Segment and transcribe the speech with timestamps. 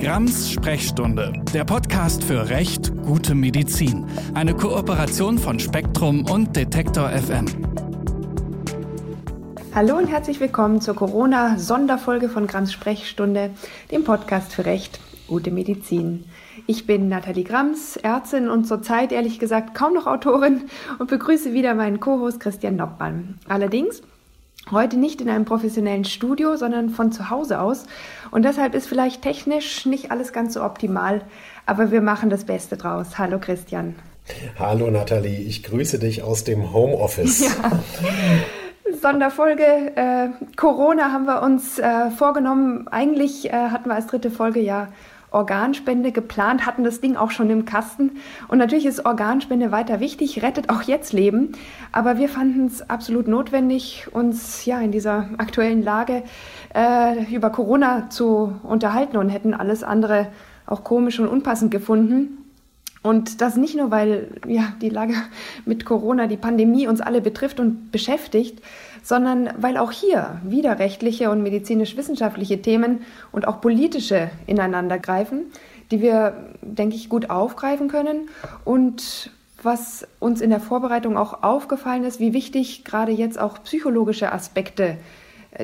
[0.00, 4.06] Grams Sprechstunde, der Podcast für Recht, gute Medizin.
[4.32, 7.46] Eine Kooperation von Spektrum und Detektor FM.
[9.74, 13.50] Hallo und herzlich willkommen zur Corona-Sonderfolge von Grams Sprechstunde,
[13.90, 16.26] dem Podcast für Recht, gute Medizin.
[16.68, 20.62] Ich bin Nathalie Grams, Ärztin und zurzeit ehrlich gesagt kaum noch Autorin
[21.00, 23.40] und begrüße wieder meinen Co-Host Christian Noppmann.
[23.48, 24.02] Allerdings
[24.70, 27.84] Heute nicht in einem professionellen Studio, sondern von zu Hause aus.
[28.30, 31.22] Und deshalb ist vielleicht technisch nicht alles ganz so optimal,
[31.64, 33.18] aber wir machen das Beste draus.
[33.18, 33.94] Hallo Christian.
[34.58, 37.40] Hallo Nathalie, ich grüße dich aus dem Homeoffice.
[37.40, 37.70] Ja.
[39.00, 39.62] Sonderfolge
[39.96, 42.88] äh, Corona haben wir uns äh, vorgenommen.
[42.88, 44.88] Eigentlich äh, hatten wir als dritte Folge ja
[45.30, 48.12] Organspende geplant, hatten das Ding auch schon im Kasten.
[48.48, 51.52] Und natürlich ist Organspende weiter wichtig, rettet auch jetzt Leben.
[51.92, 56.22] Aber wir fanden es absolut notwendig, uns ja in dieser aktuellen Lage
[56.74, 60.28] äh, über Corona zu unterhalten und hätten alles andere
[60.66, 62.38] auch komisch und unpassend gefunden.
[63.02, 65.14] Und das nicht nur, weil ja die Lage
[65.64, 68.60] mit Corona, die Pandemie uns alle betrifft und beschäftigt,
[69.02, 75.46] sondern weil auch hier widerrechtliche und medizinisch-wissenschaftliche Themen und auch politische ineinandergreifen,
[75.90, 78.28] die wir, denke ich, gut aufgreifen können.
[78.64, 79.30] Und
[79.62, 84.96] was uns in der Vorbereitung auch aufgefallen ist, wie wichtig gerade jetzt auch psychologische Aspekte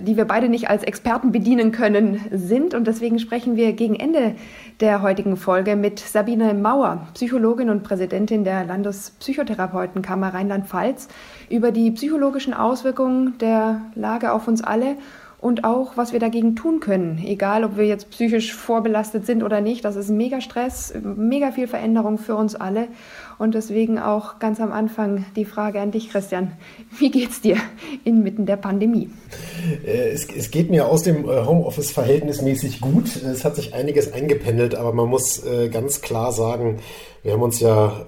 [0.01, 2.75] die wir beide nicht als Experten bedienen können, sind.
[2.75, 4.35] Und deswegen sprechen wir gegen Ende
[4.81, 11.09] der heutigen Folge mit Sabine Mauer, Psychologin und Präsidentin der Landespsychotherapeutenkammer Rheinland-Pfalz,
[11.49, 14.97] über die psychologischen Auswirkungen der Lage auf uns alle
[15.45, 17.23] und auch, was wir dagegen tun können.
[17.23, 19.85] Egal, ob wir jetzt psychisch vorbelastet sind oder nicht.
[19.85, 22.89] Das ist mega Stress, mega viel Veränderung für uns alle.
[23.39, 26.53] Und deswegen auch ganz am Anfang die Frage an dich, Christian.
[26.99, 27.57] Wie geht's dir
[28.05, 29.11] inmitten der Pandemie?
[29.85, 33.17] Äh, es, es geht mir aus dem äh, Homeoffice verhältnismäßig gut.
[33.17, 36.81] Es hat sich einiges eingependelt, aber man muss äh, ganz klar sagen,
[37.23, 38.05] wir haben uns ja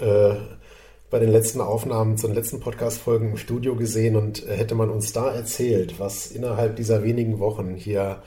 [1.11, 5.15] bei den letzten Aufnahmen zu den letzten Podcast-Folgen im Studio gesehen und hätte man uns
[5.15, 8.21] da erzählt, was innerhalb dieser wenigen Wochen hier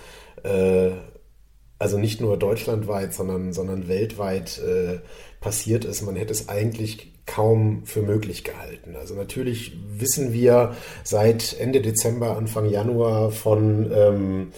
[1.79, 4.99] also nicht nur deutschlandweit, sondern, sondern weltweit äh,
[5.39, 6.01] passiert ist.
[6.01, 8.95] Man hätte es eigentlich kaum für möglich gehalten.
[8.95, 14.51] Also natürlich wissen wir seit Ende Dezember, Anfang Januar von ähm,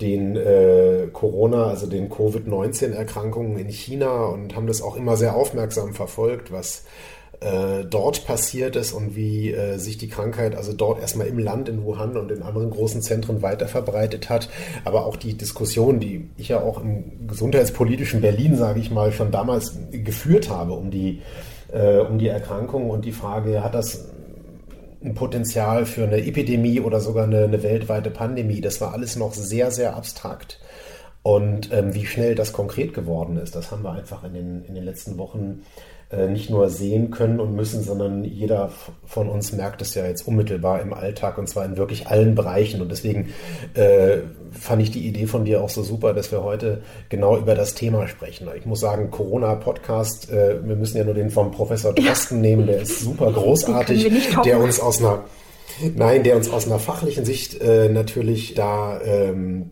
[0.00, 5.94] den äh, Corona, also den Covid-19-Erkrankungen in China und haben das auch immer sehr aufmerksam
[5.94, 6.84] verfolgt, was
[7.40, 11.68] äh, dort passiert ist und wie äh, sich die Krankheit also dort erstmal im Land
[11.68, 14.48] in Wuhan und in anderen großen Zentren weiter verbreitet hat.
[14.84, 19.30] Aber auch die Diskussion, die ich ja auch im gesundheitspolitischen Berlin, sage ich mal, schon
[19.30, 21.22] damals geführt habe um die,
[21.72, 24.06] äh, um die Erkrankung und die Frage, hat das
[25.00, 29.32] ein Potenzial für eine Epidemie oder sogar eine, eine weltweite Pandemie, das war alles noch
[29.32, 30.58] sehr, sehr abstrakt.
[31.22, 34.74] Und ähm, wie schnell das konkret geworden ist, das haben wir einfach in den, in
[34.74, 38.70] den letzten Wochen äh, nicht nur sehen können und müssen, sondern jeder
[39.04, 42.80] von uns merkt es ja jetzt unmittelbar im Alltag und zwar in wirklich allen Bereichen.
[42.80, 43.28] Und deswegen
[43.74, 44.18] äh,
[44.50, 47.74] fand ich die Idee von dir auch so super, dass wir heute genau über das
[47.74, 48.48] Thema sprechen.
[48.56, 52.50] Ich muss sagen, Corona-Podcast, äh, wir müssen ja nur den vom Professor Drosten ja.
[52.50, 55.24] nehmen, der ist super großartig, der uns aus einer
[55.94, 59.70] Nein, der uns aus einer fachlichen Sicht äh, natürlich da ähm,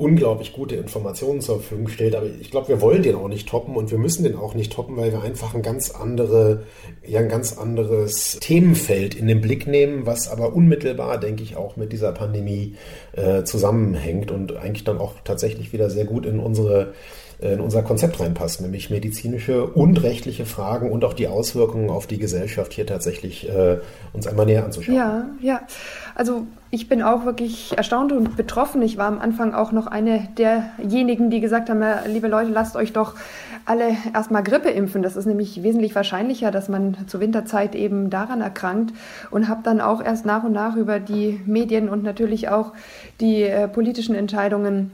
[0.00, 2.14] unglaublich gute Informationen zur Verfügung stellt.
[2.14, 4.72] Aber ich glaube, wir wollen den auch nicht toppen und wir müssen den auch nicht
[4.72, 6.64] toppen, weil wir einfach ein ganz andere,
[7.06, 11.76] ja, ein ganz anderes Themenfeld in den Blick nehmen, was aber unmittelbar, denke ich, auch
[11.76, 12.74] mit dieser Pandemie
[13.12, 16.92] äh, zusammenhängt und eigentlich dann auch tatsächlich wieder sehr gut in unsere
[17.38, 22.18] in unser Konzept reinpasst, nämlich medizinische und rechtliche Fragen und auch die Auswirkungen auf die
[22.18, 23.78] Gesellschaft hier tatsächlich äh,
[24.14, 24.96] uns einmal näher anzuschauen.
[24.96, 25.60] Ja, ja.
[26.14, 28.80] Also ich bin auch wirklich erstaunt und betroffen.
[28.80, 32.94] Ich war am Anfang auch noch eine derjenigen, die gesagt haben, liebe Leute, lasst euch
[32.94, 33.14] doch
[33.66, 35.02] alle erstmal Grippe impfen.
[35.02, 38.94] Das ist nämlich wesentlich wahrscheinlicher, dass man zur Winterzeit eben daran erkrankt.
[39.30, 42.72] Und habe dann auch erst nach und nach über die Medien und natürlich auch
[43.20, 44.90] die äh, politischen Entscheidungen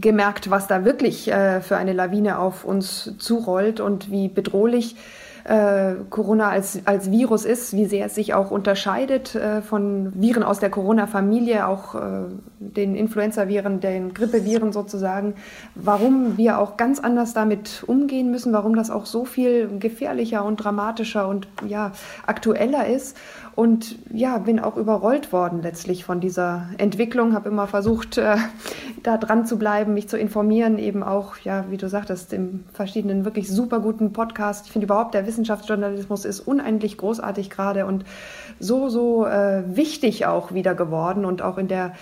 [0.00, 4.96] gemerkt, was da wirklich äh, für eine Lawine auf uns zurollt und wie bedrohlich
[5.44, 10.42] äh, Corona als, als Virus ist, wie sehr es sich auch unterscheidet äh, von Viren
[10.42, 11.98] aus der Corona-Familie, auch äh,
[12.58, 15.34] den Influenza-Viren, den Grippeviren sozusagen,
[15.74, 20.56] warum wir auch ganz anders damit umgehen müssen, warum das auch so viel gefährlicher und
[20.56, 21.92] dramatischer und ja,
[22.26, 23.16] aktueller ist.
[23.60, 28.36] Und ja, bin auch überrollt worden letztlich von dieser Entwicklung, habe immer versucht, äh,
[29.02, 33.26] da dran zu bleiben, mich zu informieren, eben auch, ja, wie du sagtest, im verschiedenen
[33.26, 34.64] wirklich super guten Podcast.
[34.64, 38.06] Ich finde überhaupt der Wissenschaftsjournalismus ist unendlich großartig gerade und
[38.60, 41.24] so, so äh, wichtig auch wieder geworden.
[41.24, 41.94] Und auch in der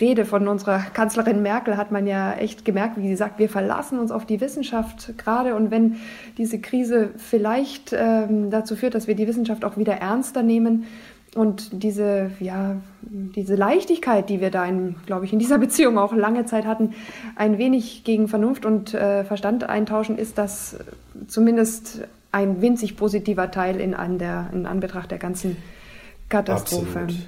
[0.00, 3.98] Rede von unserer Kanzlerin Merkel hat man ja echt gemerkt, wie sie sagt, wir verlassen
[3.98, 5.54] uns auf die Wissenschaft gerade.
[5.54, 5.96] Und wenn
[6.38, 10.86] diese Krise vielleicht ähm, dazu führt, dass wir die Wissenschaft auch wieder ernster nehmen,
[11.34, 16.14] und diese, ja, diese Leichtigkeit, die wir da, in, glaube ich, in dieser Beziehung auch
[16.14, 16.94] lange Zeit hatten,
[17.36, 20.78] ein wenig gegen Vernunft und äh, Verstand eintauschen, ist das
[21.26, 22.02] zumindest
[22.32, 25.56] ein winzig positiver Teil in, an der, in Anbetracht der ganzen
[26.28, 27.00] Katastrophe.
[27.00, 27.26] Absolut.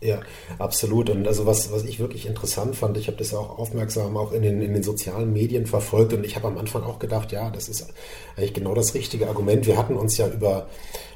[0.00, 0.20] Ja,
[0.60, 1.10] absolut.
[1.10, 4.42] Und also was, was ich wirklich interessant fand, ich habe das auch aufmerksam auch in
[4.42, 7.68] den, in den sozialen Medien verfolgt und ich habe am Anfang auch gedacht, ja, das
[7.68, 7.92] ist
[8.36, 9.66] eigentlich genau das richtige Argument.
[9.66, 10.68] Wir hatten uns ja über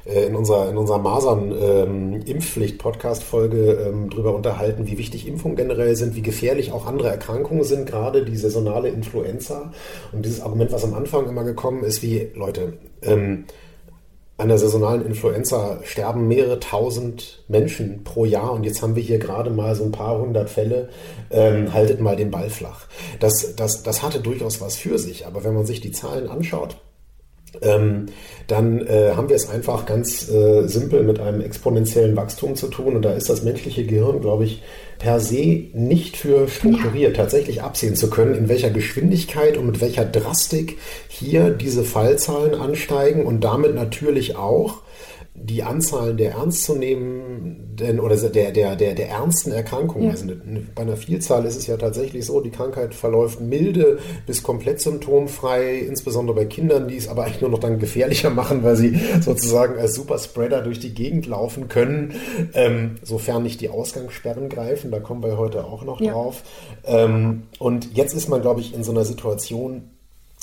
[0.05, 6.21] äh, in unserer, in unserer Masern-Impfpflicht-Podcast-Folge ähm, drüber unterhalten, wie wichtig Impfungen generell sind, wie
[6.21, 9.71] gefährlich auch andere Erkrankungen sind, gerade die saisonale Influenza.
[10.11, 13.45] Und dieses Argument, was am Anfang immer gekommen ist, wie, Leute, ähm,
[14.37, 19.19] an der saisonalen Influenza sterben mehrere tausend Menschen pro Jahr und jetzt haben wir hier
[19.19, 20.89] gerade mal so ein paar hundert Fälle.
[21.29, 22.87] Ähm, haltet mal den Ball flach.
[23.19, 26.77] Das, das, das hatte durchaus was für sich, aber wenn man sich die Zahlen anschaut,
[27.61, 28.07] ähm,
[28.47, 32.95] dann äh, haben wir es einfach ganz äh, simpel mit einem exponentiellen Wachstum zu tun.
[32.95, 34.63] Und da ist das menschliche Gehirn, glaube ich,
[34.99, 37.23] per se nicht für strukturiert, ja.
[37.23, 40.77] tatsächlich absehen zu können, in welcher Geschwindigkeit und mit welcher Drastik
[41.07, 44.81] hier diese Fallzahlen ansteigen und damit natürlich auch
[45.35, 50.05] die Anzahl der ernstzunehmenden oder der, der, der, der ernsten Erkrankungen.
[50.05, 50.11] Ja.
[50.11, 50.27] Also
[50.75, 53.97] bei einer Vielzahl ist es ja tatsächlich so, die Krankheit verläuft milde
[54.27, 58.63] bis komplett symptomfrei, insbesondere bei Kindern, die es aber eigentlich nur noch dann gefährlicher machen,
[58.63, 62.13] weil sie sozusagen als Superspreader durch die Gegend laufen können,
[62.53, 64.91] ähm, sofern nicht die Ausgangssperren greifen.
[64.91, 66.11] Da kommen wir heute auch noch ja.
[66.11, 66.43] drauf.
[66.85, 69.89] Ähm, und jetzt ist man, glaube ich, in so einer Situation,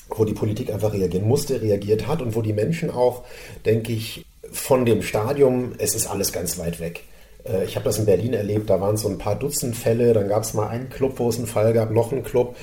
[0.09, 3.23] wo die Politik einfach reagieren musste, reagiert hat und wo die Menschen auch,
[3.65, 7.05] denke ich, von dem Stadium, es ist alles ganz weit weg.
[7.45, 10.29] Äh, ich habe das in Berlin erlebt, da waren so ein paar Dutzend Fälle, dann
[10.29, 12.57] gab es mal einen Club, wo es einen Fall gab, noch einen Club,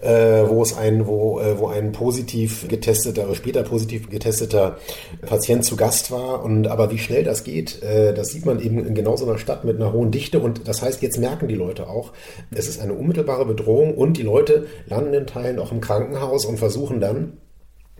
[0.00, 0.08] äh,
[0.46, 4.78] wo es ein, wo, äh, wo ein positiv getesteter, später positiv getesteter
[5.26, 6.42] Patient zu Gast war.
[6.44, 9.64] Und aber wie schnell das geht, das sieht man eben in genau so einer Stadt
[9.64, 10.40] mit einer hohen Dichte.
[10.40, 12.12] Und das heißt, jetzt merken die Leute auch,
[12.50, 16.58] es ist eine unmittelbare Bedrohung und die Leute landen in Teilen auch im Krankenhaus und
[16.58, 17.38] versuchen dann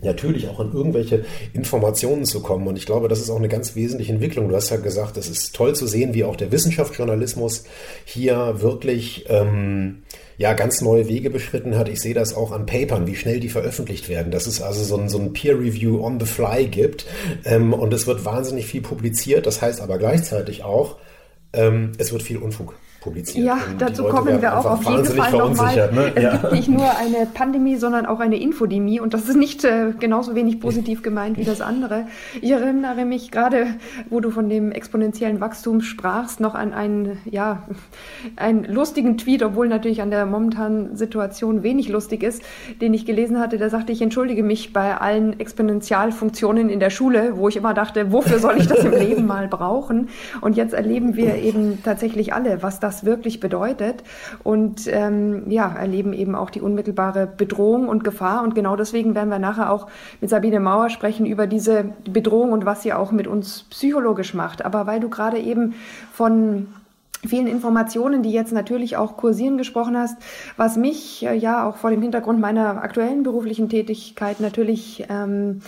[0.03, 2.67] natürlich auch an irgendwelche Informationen zu kommen.
[2.67, 4.49] Und ich glaube, das ist auch eine ganz wesentliche Entwicklung.
[4.49, 7.65] Du hast ja gesagt, es ist toll zu sehen, wie auch der Wissenschaftsjournalismus
[8.05, 10.03] hier wirklich ähm,
[10.39, 11.89] ja ganz neue Wege beschritten hat.
[11.89, 14.33] Ich sehe das auch an Papern, wie schnell die veröffentlicht werden.
[14.33, 17.07] Dass es also so ein, so ein Peer Review on the fly gibt
[17.45, 19.47] ähm, und es wird wahnsinnig viel publiziert.
[19.47, 20.99] Das heißt aber gleichzeitig auch,
[21.53, 23.45] ähm, es wird viel Unfug publiziert.
[23.45, 25.91] Ja, dazu kommen wir auch auf jeden Fall nochmal.
[25.93, 26.13] Ne?
[26.15, 26.37] Es ja.
[26.37, 30.35] gibt nicht nur eine Pandemie, sondern auch eine Infodemie und das ist nicht äh, genauso
[30.35, 32.07] wenig positiv gemeint wie das andere.
[32.41, 33.67] Ich erinnere mich gerade,
[34.09, 37.65] wo du von dem exponentiellen Wachstum sprachst, noch an einen, ja,
[38.37, 42.43] einen lustigen Tweet, obwohl natürlich an der momentanen Situation wenig lustig ist,
[42.81, 43.59] den ich gelesen hatte.
[43.59, 48.13] Da sagte ich, entschuldige mich bei allen Exponentialfunktionen in der Schule, wo ich immer dachte,
[48.13, 50.09] wofür soll ich das im Leben mal brauchen?
[50.41, 54.03] Und jetzt erleben wir eben tatsächlich alle, was das das wirklich bedeutet
[54.45, 58.43] und ähm, ja, erleben eben auch die unmittelbare Bedrohung und Gefahr.
[58.43, 59.89] Und genau deswegen werden wir nachher auch
[60.21, 64.65] mit Sabine Mauer sprechen über diese Bedrohung und was sie auch mit uns psychologisch macht.
[64.65, 65.75] Aber weil du gerade eben
[66.13, 66.69] von
[67.27, 70.17] vielen Informationen, die jetzt natürlich auch kursieren gesprochen hast,
[70.57, 75.63] was mich äh, ja auch vor dem Hintergrund meiner aktuellen beruflichen Tätigkeit natürlich ähm,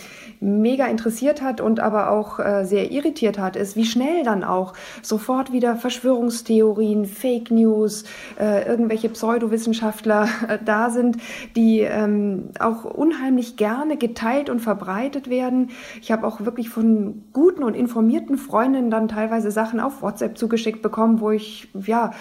[0.45, 4.73] mega interessiert hat und aber auch äh, sehr irritiert hat, ist, wie schnell dann auch
[5.01, 8.03] sofort wieder Verschwörungstheorien, Fake News,
[8.39, 11.17] äh, irgendwelche Pseudowissenschaftler äh, da sind,
[11.55, 15.71] die ähm, auch unheimlich gerne geteilt und verbreitet werden.
[16.01, 20.81] Ich habe auch wirklich von guten und informierten Freundinnen dann teilweise Sachen auf WhatsApp zugeschickt
[20.81, 22.11] bekommen, wo ich ja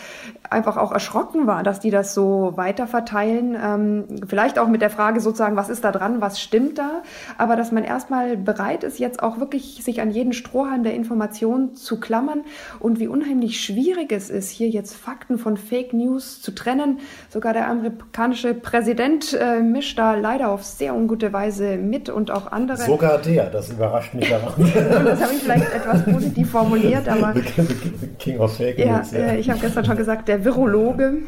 [0.48, 3.56] einfach auch erschrocken war, dass die das so weiter verteilen.
[3.60, 7.02] Ähm, vielleicht auch mit der Frage sozusagen, was ist da dran, was stimmt da?
[7.36, 11.74] Aber dass man erstmal bereit ist, jetzt auch wirklich sich an jeden Strohhalm der Information
[11.74, 12.44] zu klammern
[12.80, 17.00] und wie unheimlich schwierig es ist, hier jetzt Fakten von Fake News zu trennen.
[17.28, 22.50] Sogar der amerikanische Präsident äh, mischt da leider auf sehr ungute Weise mit und auch
[22.52, 22.78] andere.
[22.78, 24.52] Sogar der, das überrascht mich daran.
[25.04, 27.34] das habe ich vielleicht etwas positiv formuliert, aber.
[28.18, 29.12] King of Fake News.
[29.12, 29.24] Ja, ja.
[29.26, 31.18] Äh, ich habe gestern schon gesagt, der Virologe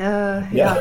[0.00, 0.46] Äh, ja.
[0.52, 0.76] ja.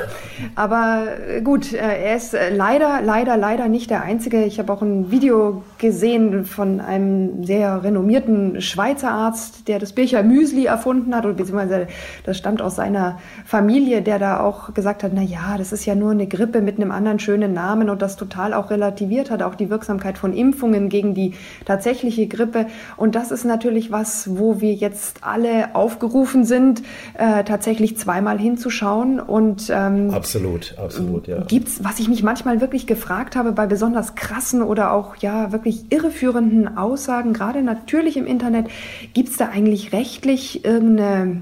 [0.56, 4.46] aber äh, gut, äh, er ist äh, leider, leider, leider nicht der Einzige.
[4.46, 10.24] Ich habe auch ein Video gesehen von einem sehr renommierten Schweizer Arzt, der das Bircher
[10.24, 11.88] Müsli erfunden hat, oder beziehungsweise
[12.24, 15.96] das stammt aus seiner Familie, der da auch gesagt hat, na ja, das ist ja
[15.96, 19.56] nur eine Grippe mit einem anderen schönen Namen und das total auch relativiert hat, auch
[19.56, 21.34] die Wirksamkeit von Impfungen gegen die
[21.66, 22.68] tatsächliche Grippe.
[22.96, 26.84] Und das ist natürlich was, wo wir jetzt alle aufgerufen sind,
[27.16, 31.42] äh, tatsächlich zweimal hinzuschauen Frauen und ähm, absolut, absolut, ja.
[31.44, 35.92] Gibt's, was ich mich manchmal wirklich gefragt habe bei besonders krassen oder auch ja wirklich
[35.92, 38.68] irreführenden Aussagen, gerade natürlich im Internet,
[39.14, 41.42] gibt es da eigentlich rechtlich irgendeine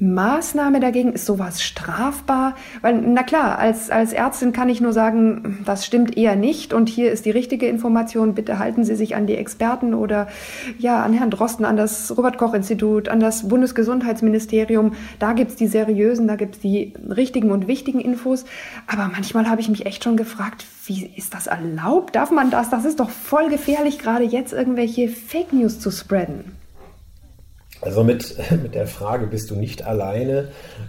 [0.00, 1.12] Maßnahme dagegen?
[1.12, 2.54] Ist sowas strafbar?
[2.82, 6.88] Weil, na klar, als, als Ärztin kann ich nur sagen, das stimmt eher nicht und
[6.88, 8.34] hier ist die richtige Information.
[8.34, 10.28] Bitte halten Sie sich an die Experten oder
[10.78, 14.92] ja, an Herrn Drosten, an das Robert-Koch-Institut, an das Bundesgesundheitsministerium.
[15.18, 18.44] Da gibt's die seriösen, da gibt's die richtigen und wichtigen Infos.
[18.86, 22.14] Aber manchmal habe ich mich echt schon gefragt, wie ist das erlaubt?
[22.14, 22.70] Darf man das?
[22.70, 26.57] Das ist doch voll gefährlich, gerade jetzt irgendwelche Fake News zu spreaden.
[27.80, 30.48] Also mit, mit der Frage bist du nicht alleine.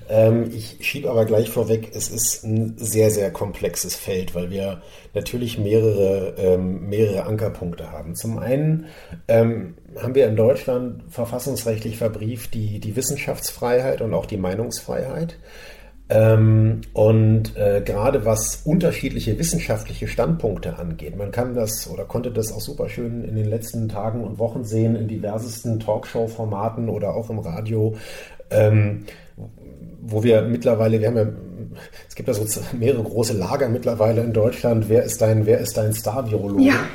[0.09, 4.81] Ähm, ich schiebe aber gleich vorweg, es ist ein sehr, sehr komplexes Feld, weil wir
[5.13, 8.15] natürlich mehrere, ähm, mehrere Ankerpunkte haben.
[8.15, 8.87] Zum einen
[9.27, 15.37] ähm, haben wir in Deutschland verfassungsrechtlich verbrieft die, die Wissenschaftsfreiheit und auch die Meinungsfreiheit.
[16.11, 22.51] Ähm, und äh, gerade was unterschiedliche wissenschaftliche Standpunkte angeht, man kann das oder konnte das
[22.51, 27.29] auch super schön in den letzten Tagen und Wochen sehen in diversesten Talkshow-Formaten oder auch
[27.29, 27.95] im Radio,
[28.49, 29.05] ähm,
[30.01, 31.27] wo wir mittlerweile, wir haben ja
[32.07, 32.45] es gibt ja so
[32.77, 34.89] mehrere große Lager mittlerweile in Deutschland.
[34.89, 36.63] Wer ist dein, wer ist dein Star-Virologe?
[36.63, 36.87] Ja.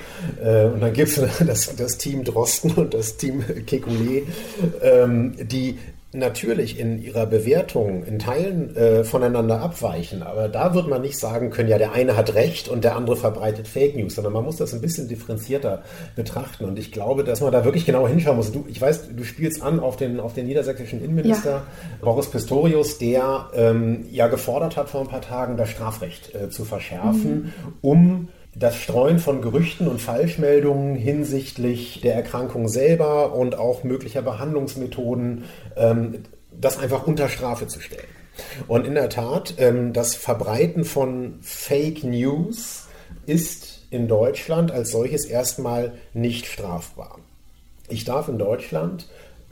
[0.42, 4.22] Äh, und dann gibt es das, das, Team Drosten und das Team Kekulé,
[4.82, 5.78] ähm, die
[6.14, 11.50] natürlich in ihrer Bewertung in Teilen äh, voneinander abweichen, aber da wird man nicht sagen
[11.50, 14.56] können, ja, der eine hat recht und der andere verbreitet Fake News, sondern man muss
[14.56, 15.82] das ein bisschen differenzierter
[16.16, 16.64] betrachten.
[16.64, 18.52] Und ich glaube, dass man da wirklich genau hinschauen muss.
[18.52, 21.66] Du, ich weiß, du spielst an auf den, auf den niedersächsischen Innenminister ja.
[22.00, 26.64] Boris Pistorius, der ähm, ja gefordert hat vor ein paar Tagen, das Strafrecht äh, zu
[26.64, 27.72] verschärfen, mhm.
[27.82, 35.44] um das Streuen von Gerüchten und Falschmeldungen hinsichtlich der Erkrankung selber und auch möglicher Behandlungsmethoden,
[35.76, 38.06] ähm, das einfach unter Strafe zu stellen.
[38.68, 42.86] Und in der Tat, ähm, das Verbreiten von Fake News
[43.26, 47.18] ist in Deutschland als solches erstmal nicht strafbar.
[47.88, 49.08] Ich darf in Deutschland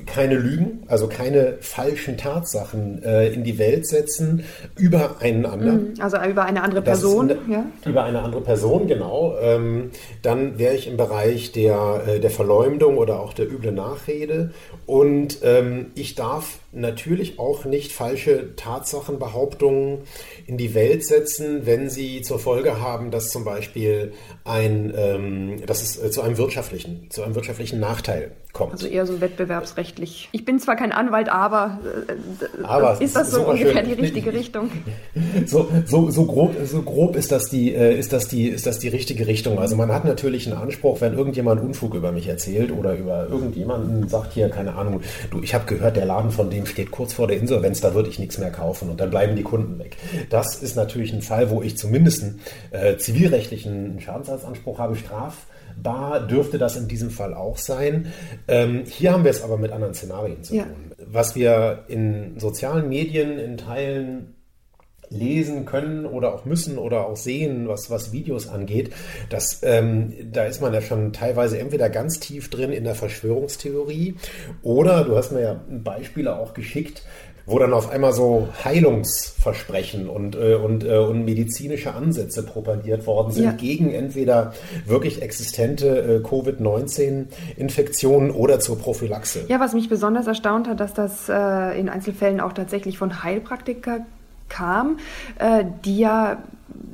[0.06, 4.44] keine Lügen, also keine falschen Tatsachen äh, in die Welt setzen
[4.76, 5.94] über einen anderen.
[5.94, 6.00] Mhm.
[6.00, 7.30] Also über eine andere Person.
[7.30, 7.64] Eine, ja.
[7.86, 9.36] Über eine andere Person, genau.
[9.40, 9.90] Ähm,
[10.22, 14.52] dann wäre ich im Bereich der, äh, der Verleumdung oder auch der üble Nachrede.
[14.86, 19.98] Und ähm, ich darf natürlich auch nicht falsche Tatsachenbehauptungen
[20.46, 24.12] in die Welt setzen, wenn sie zur Folge haben, dass zum Beispiel
[24.44, 28.72] ein, ähm, dass es äh, zu einem wirtschaftlichen, zu einem wirtschaftlichen Nachteil kommt.
[28.72, 30.28] Also eher so wettbewerbsrechtlich.
[30.32, 33.94] Ich bin zwar kein Anwalt, aber, äh, aber ist das so ungefähr schön.
[33.94, 34.70] die richtige Richtung?
[35.46, 38.78] So, so, so, grob, so grob ist das, die, äh, ist, das die, ist das
[38.78, 39.58] die richtige Richtung.
[39.58, 44.08] Also man hat natürlich einen Anspruch, wenn irgendjemand Unfug über mich erzählt oder über irgendjemanden
[44.08, 47.26] sagt hier, keine Ahnung, du, ich habe gehört, der Laden von dem steht kurz vor
[47.26, 49.96] der Insolvenz, da würde ich nichts mehr kaufen und dann bleiben die Kunden weg.
[50.30, 52.40] Das ist natürlich ein Fall, wo ich zumindest einen
[52.70, 55.46] äh, zivilrechtlichen Schadensersatzanspruch habe, straf
[55.80, 58.12] Bar dürfte das in diesem Fall auch sein.
[58.48, 60.64] Ähm, hier haben wir es aber mit anderen Szenarien zu ja.
[60.64, 60.92] tun.
[61.06, 64.34] Was wir in sozialen Medien in Teilen
[65.12, 68.92] lesen können oder auch müssen oder auch sehen, was, was Videos angeht,
[69.28, 74.16] das, ähm, da ist man ja schon teilweise entweder ganz tief drin in der Verschwörungstheorie
[74.62, 77.02] oder, du hast mir ja Beispiele auch geschickt,
[77.46, 83.32] wo dann auf einmal so Heilungsversprechen und, äh, und, äh, und medizinische Ansätze propagiert worden
[83.32, 83.52] sind ja.
[83.52, 84.52] gegen entweder
[84.86, 89.46] wirklich existente äh, Covid-19-Infektionen oder zur Prophylaxe.
[89.48, 94.00] Ja, was mich besonders erstaunt hat, dass das äh, in Einzelfällen auch tatsächlich von Heilpraktiker
[94.52, 94.98] kam,
[95.38, 96.38] äh, die ja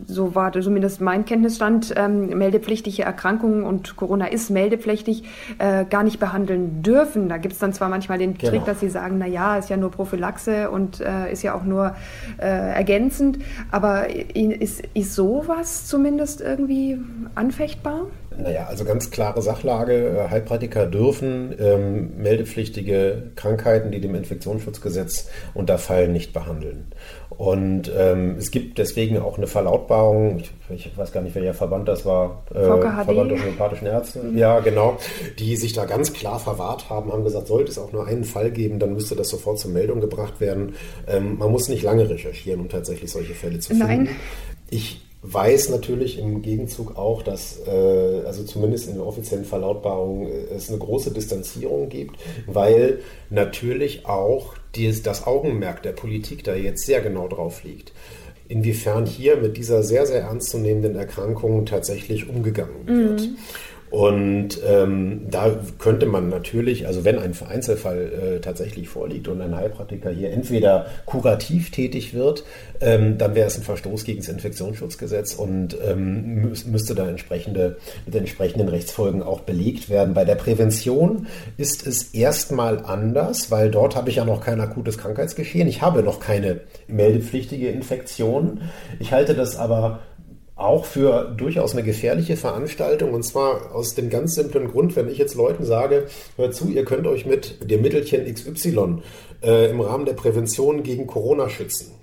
[0.07, 5.25] so war zumindest mein Kenntnisstand, ähm, meldepflichtige Erkrankungen und Corona ist meldepflichtig,
[5.59, 7.29] äh, gar nicht behandeln dürfen.
[7.29, 8.51] Da gibt es dann zwar manchmal den genau.
[8.51, 11.65] Trick, dass sie sagen, na ja, ist ja nur Prophylaxe und äh, ist ja auch
[11.65, 11.95] nur
[12.39, 13.39] äh, ergänzend,
[13.71, 16.99] aber ist, ist sowas zumindest irgendwie
[17.35, 18.07] anfechtbar?
[18.41, 19.93] Naja, also ganz klare Sachlage.
[19.95, 26.87] Äh, Heilpraktiker dürfen ähm, meldepflichtige Krankheiten, die dem Infektionsschutzgesetz unterfallen, nicht behandeln.
[27.39, 30.51] Und ähm, es gibt deswegen auch eine Verlautbarung, ich,
[30.87, 34.37] ich, weiß gar nicht, welcher Verband das war, äh, Verband der homöopathischen Ärzte, mhm.
[34.37, 34.99] ja genau,
[35.39, 38.51] die sich da ganz klar verwahrt haben, haben gesagt, sollte es auch nur einen Fall
[38.51, 40.75] geben, dann müsste das sofort zur Meldung gebracht werden.
[41.07, 43.87] Ähm, man muss nicht lange recherchieren, um tatsächlich solche Fälle zu finden.
[43.87, 44.09] Nein.
[44.69, 50.55] Ich weiß natürlich im Gegenzug auch, dass äh, also zumindest in der offiziellen Verlautbarung äh,
[50.57, 52.17] es eine große Distanzierung gibt,
[52.47, 52.99] weil
[53.31, 57.93] natürlich auch dies, das Augenmerk der Politik da jetzt sehr genau drauf liegt.
[58.49, 63.21] Inwiefern hier mit dieser sehr, sehr ernstzunehmenden Erkrankung tatsächlich umgegangen wird.
[63.21, 63.37] Mhm.
[63.91, 69.57] Und ähm, da könnte man natürlich, also wenn ein Einzelfall äh, tatsächlich vorliegt und ein
[69.57, 72.45] Heilpraktiker hier entweder kurativ tätig wird,
[72.81, 78.15] ähm, dann wäre es ein Verstoß gegen das Infektionsschutzgesetz und ähm, müsste da entsprechende, mit
[78.15, 80.15] entsprechenden Rechtsfolgen auch belegt werden.
[80.15, 81.27] Bei der Prävention
[81.57, 85.69] ist es erstmal anders, weil dort habe ich ja noch kein akutes Krankheitsgeschehen.
[85.69, 88.61] Ich habe noch keine meldepflichtige Infektion.
[88.99, 90.01] Ich halte das aber
[90.59, 93.15] auch für durchaus eine gefährliche Veranstaltung.
[93.15, 96.85] Und zwar aus dem ganz simplen Grund, wenn ich jetzt Leuten sage, hört zu, ihr
[96.85, 99.03] könnt euch mit dem Mittelchen XY
[99.43, 101.98] äh, im Rahmen der Prävention gegen Corona schützen.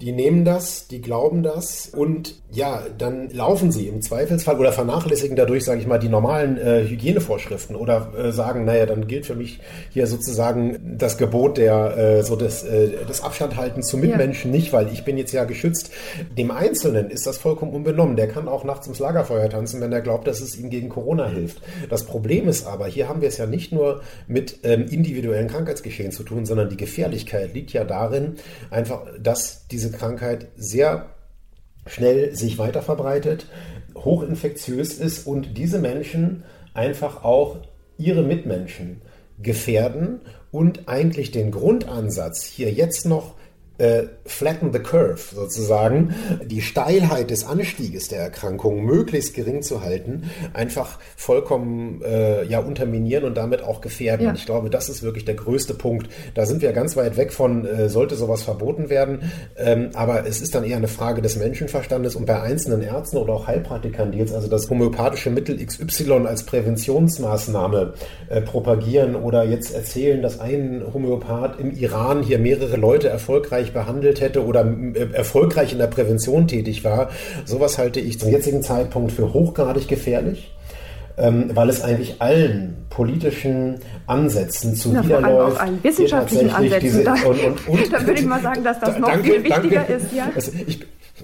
[0.00, 5.36] Die nehmen das, die glauben das und ja, dann laufen sie im Zweifelsfall oder vernachlässigen
[5.36, 9.34] dadurch, sage ich mal, die normalen äh, Hygienevorschriften oder äh, sagen, naja, dann gilt für
[9.34, 14.56] mich hier sozusagen das Gebot der äh, so des, äh, des Abstandhalten zu Mitmenschen ja.
[14.56, 15.90] nicht, weil ich bin jetzt ja geschützt.
[16.38, 18.16] Dem Einzelnen ist das vollkommen unbenommen.
[18.16, 21.28] Der kann auch nachts ins Lagerfeuer tanzen, wenn er glaubt, dass es ihm gegen Corona
[21.28, 21.60] hilft.
[21.90, 26.12] Das Problem ist aber, hier haben wir es ja nicht nur mit ähm, individuellen Krankheitsgeschehen
[26.12, 28.36] zu tun, sondern die Gefährlichkeit liegt ja darin,
[28.70, 31.06] einfach, dass diese diese Krankheit sehr
[31.86, 33.46] schnell sich weiter verbreitet,
[33.96, 37.56] hochinfektiös ist und diese Menschen einfach auch
[37.96, 39.00] ihre Mitmenschen
[39.38, 40.20] gefährden.
[40.50, 43.34] Und eigentlich den Grundansatz hier jetzt noch
[43.78, 50.30] äh, flatten the curve sozusagen, die Steilheit des Anstieges der Erkrankung möglichst gering zu halten,
[50.52, 54.26] einfach vollkommen äh, ja unterminieren und damit auch gefährden.
[54.26, 54.34] Ja.
[54.34, 56.08] Ich glaube, das ist wirklich der größte Punkt.
[56.34, 59.30] Da sind wir ganz weit weg von, äh, sollte sowas verboten werden.
[59.56, 63.34] Ähm, aber es ist dann eher eine Frage des Menschenverstandes und bei einzelnen Ärzten oder
[63.34, 67.94] auch Heilpraktikern, die jetzt also das homöopathische Mittel XY als Präventionsmaßnahme
[68.28, 73.72] äh, propagieren oder jetzt erzählen, dass ein Homöopath im Iran hier mehrere Leute erfolgreich erfolgreich
[73.72, 77.10] behandelt hätte oder äh, erfolgreich in der Prävention tätig war.
[77.44, 80.54] Sowas halte ich zum jetzigen Zeitpunkt für hochgradig gefährlich.
[81.20, 85.56] Ähm, weil es eigentlich allen politischen Ansätzen zuwiderläuft.
[85.56, 86.80] Ja, allen wissenschaftlichen Ansätzen.
[86.80, 89.80] Diese, und, und, und, da würde ich mal sagen, dass das noch danke, viel wichtiger
[89.80, 89.92] danke.
[89.94, 90.12] ist.
[90.12, 90.30] Ja?
[90.32, 90.78] Also ich,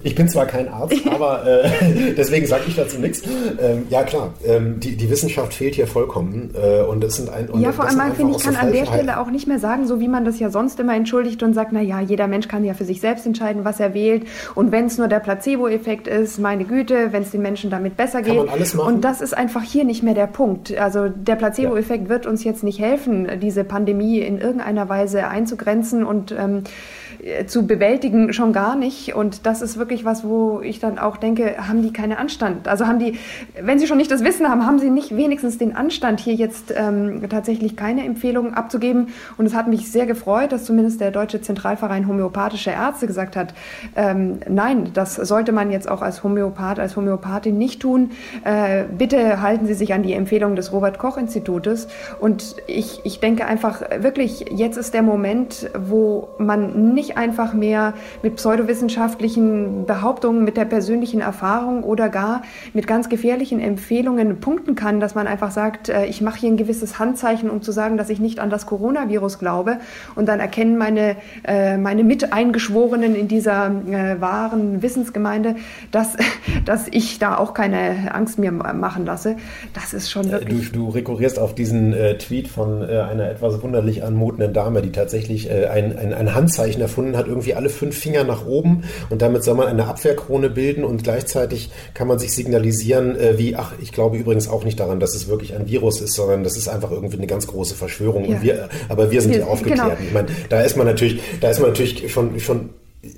[0.05, 3.23] ich bin zwar kein Arzt, aber äh, deswegen sage ich dazu nichts.
[3.59, 7.49] Ähm, ja klar, ähm, die, die Wissenschaft fehlt hier vollkommen äh, und es sind ein
[7.49, 9.87] und ja vor allem finde ich kann so an der Stelle auch nicht mehr sagen,
[9.87, 12.63] so wie man das ja sonst immer entschuldigt und sagt, na ja, jeder Mensch kann
[12.63, 16.39] ja für sich selbst entscheiden, was er wählt und wenn es nur der Placebo-Effekt ist,
[16.39, 18.35] meine Güte, wenn es den Menschen damit besser geht.
[18.35, 18.95] Kann man alles machen.
[18.95, 20.77] Und das ist einfach hier nicht mehr der Punkt.
[20.77, 22.09] Also der Placebo-Effekt ja.
[22.09, 27.04] wird uns jetzt nicht helfen, diese Pandemie in irgendeiner Weise einzugrenzen und ähm, äh,
[27.47, 29.15] zu bewältigen schon gar nicht.
[29.15, 32.67] Und das ist wirklich was, wo ich dann auch denke, haben die keine Anstand?
[32.67, 33.17] Also haben die,
[33.59, 36.73] wenn sie schon nicht das Wissen haben, haben sie nicht wenigstens den Anstand, hier jetzt
[36.75, 39.07] ähm, tatsächlich keine Empfehlungen abzugeben.
[39.37, 43.55] Und es hat mich sehr gefreut, dass zumindest der Deutsche Zentralverein Homöopathische Ärzte gesagt hat,
[43.95, 48.11] ähm, nein, das sollte man jetzt auch als Homöopath, als Homöopathin nicht tun.
[48.43, 51.87] Äh, bitte halten Sie sich an die Empfehlung des Robert Koch Institutes.
[52.19, 57.93] Und ich, ich denke einfach wirklich, jetzt ist der Moment, wo man nicht einfach mehr
[58.23, 62.41] mit pseudowissenschaftlichen Behauptungen, mit der persönlichen Erfahrung oder gar
[62.73, 66.57] mit ganz gefährlichen Empfehlungen punkten kann, dass man einfach sagt, äh, ich mache hier ein
[66.57, 69.77] gewisses Handzeichen, um zu sagen, dass ich nicht an das Coronavirus glaube.
[70.15, 75.55] Und dann erkennen meine, äh, meine Miteingeschworenen in dieser äh, wahren Wissensgemeinde,
[75.91, 76.15] dass,
[76.65, 79.37] dass ich da auch keine Angst mir machen lasse.
[79.73, 80.71] Das ist schon wirklich.
[80.71, 84.91] Du, du rekurrierst auf diesen äh, Tweet von äh, einer etwas wunderlich anmutenden Dame, die
[84.91, 88.83] tatsächlich äh, ein, ein, ein Handzeichen erfunden gefunden hat, irgendwie alle fünf Finger nach oben
[89.09, 93.55] und damit soll man eine Abwehrkrone bilden und gleichzeitig kann man sich signalisieren, äh, wie,
[93.55, 96.57] ach, ich glaube übrigens auch nicht daran, dass es wirklich ein Virus ist, sondern das
[96.57, 98.29] ist einfach irgendwie eine ganz große Verschwörung.
[98.29, 98.41] Ja.
[98.41, 99.97] Wir, aber wir sind wir, die Aufgeklärten.
[99.97, 100.07] Genau.
[100.07, 102.69] Ich meine, da ist man natürlich, da ist man natürlich schon, schon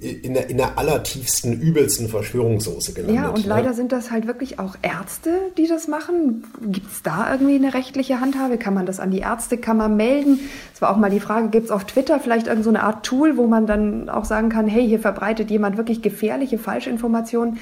[0.02, 3.16] in der, in der allertiefsten, übelsten Verschwörungssoße gelandet.
[3.16, 3.50] Ja, und ne?
[3.50, 6.44] leider sind das halt wirklich auch Ärzte, die das machen.
[6.62, 8.58] Gibt es da irgendwie eine rechtliche Handhabe?
[8.58, 10.40] Kann man das an die Ärztekammer melden?
[10.74, 13.38] Es war auch mal die Frage, gibt es auf Twitter vielleicht irgendeine so Art Tool,
[13.38, 17.60] wo man dann auch sagen kann, hey, hier verbreitet jemand wirklich gefährliche Falschinformationen.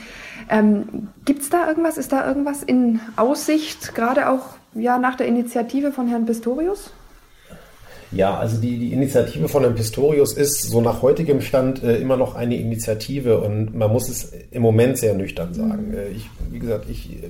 [0.50, 1.98] Ähm, gibt es da irgendwas?
[1.98, 6.92] Ist da irgendwas in Aussicht, gerade auch ja, nach der Initiative von Herrn Pistorius?
[8.16, 12.16] Ja, also die, die Initiative von dem Pistorius ist so nach heutigem Stand äh, immer
[12.16, 15.90] noch eine Initiative und man muss es im Moment sehr nüchtern sagen.
[15.90, 15.98] Mhm.
[15.98, 17.28] Äh, ich, wie gesagt, ich äh,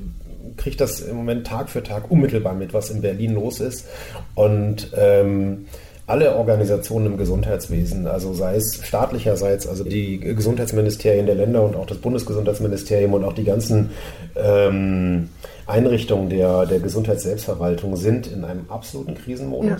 [0.58, 3.88] kriege das im Moment Tag für Tag unmittelbar mit, was in Berlin los ist
[4.36, 5.66] und ähm,
[6.08, 11.88] alle Organisationen im Gesundheitswesen, also sei es staatlicherseits, also die Gesundheitsministerien der Länder und auch
[11.88, 13.90] das Bundesgesundheitsministerium und auch die ganzen
[14.36, 15.30] ähm,
[15.66, 19.78] Einrichtungen der, der Gesundheitsselbstverwaltung sind in einem absoluten Krisenmodus ja.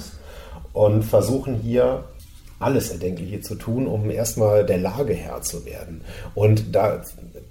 [0.76, 2.04] Und versuchen hier
[2.60, 6.02] alles Erdenkliche zu tun, um erstmal der Lage Herr zu werden.
[6.36, 7.02] Und da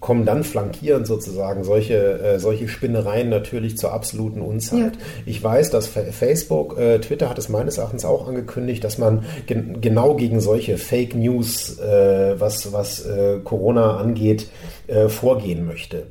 [0.01, 4.97] kommen dann flankierend sozusagen solche, äh, solche Spinnereien natürlich zur absoluten Unzeit.
[4.97, 5.03] Ja.
[5.27, 9.81] Ich weiß, dass Facebook, äh, Twitter hat es meines Erachtens auch angekündigt, dass man gen
[9.81, 14.49] genau gegen solche Fake News, äh, was, was äh, Corona angeht,
[14.87, 16.07] äh, vorgehen möchte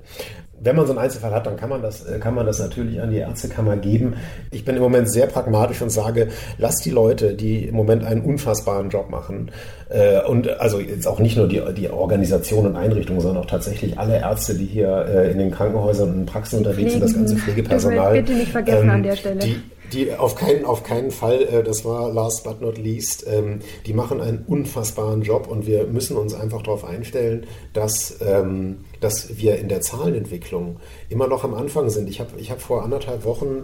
[0.64, 3.02] wenn man so einen Einzelfall hat, dann kann man das, äh, kann man das natürlich
[3.02, 4.16] an die Ärztekammer geben.
[4.52, 8.22] Ich bin im Moment sehr pragmatisch und sage, lass die Leute, die im Moment einen
[8.22, 9.52] unfassbaren Job machen,
[9.94, 14.00] äh, und also jetzt auch nicht nur die, die Organisation und Einrichtungen, sondern auch tatsächlich
[14.00, 17.36] alle Ärzte, die hier äh, in den Krankenhäusern und Praxen die unterwegs sind, das ganze
[17.36, 18.14] Pflegepersonal.
[18.14, 19.40] Bitte nicht vergessen ähm, an der Stelle.
[19.40, 19.62] Die,
[19.94, 23.94] die auf keinen, auf keinen Fall, äh, das war last but not least, ähm, die
[23.94, 29.58] machen einen unfassbaren Job und wir müssen uns einfach darauf einstellen, dass, ähm, dass wir
[29.58, 30.78] in der Zahlenentwicklung
[31.10, 32.10] immer noch am Anfang sind.
[32.10, 33.64] Ich habe ich hab vor anderthalb Wochen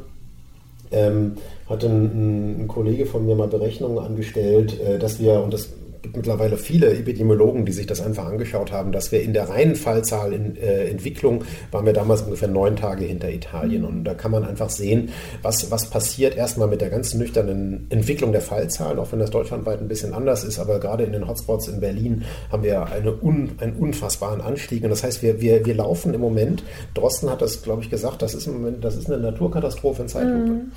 [0.91, 1.37] ähm,
[1.67, 5.69] hatte ein, ein, Kollege von mir mal Berechnungen angestellt, äh, dass wir, und das
[6.01, 9.75] gibt mittlerweile viele Epidemiologen, die sich das einfach angeschaut haben, dass wir in der reinen
[9.75, 13.83] Fallzahl in äh, Entwicklung waren wir damals ungefähr neun Tage hinter Italien.
[13.85, 15.09] Und da kann man einfach sehen,
[15.41, 19.79] was, was passiert erstmal mit der ganzen nüchternen Entwicklung der Fallzahlen, auch wenn das deutschlandweit
[19.81, 20.59] ein bisschen anders ist.
[20.59, 24.83] Aber gerade in den Hotspots in Berlin haben wir eine un, einen unfassbaren Anstieg.
[24.83, 28.21] Und das heißt, wir, wir, wir laufen im Moment, Drosten hat das, glaube ich, gesagt,
[28.21, 30.49] das ist im Moment, das ist eine Naturkatastrophe in Zeitlupe.
[30.49, 30.71] Mhm.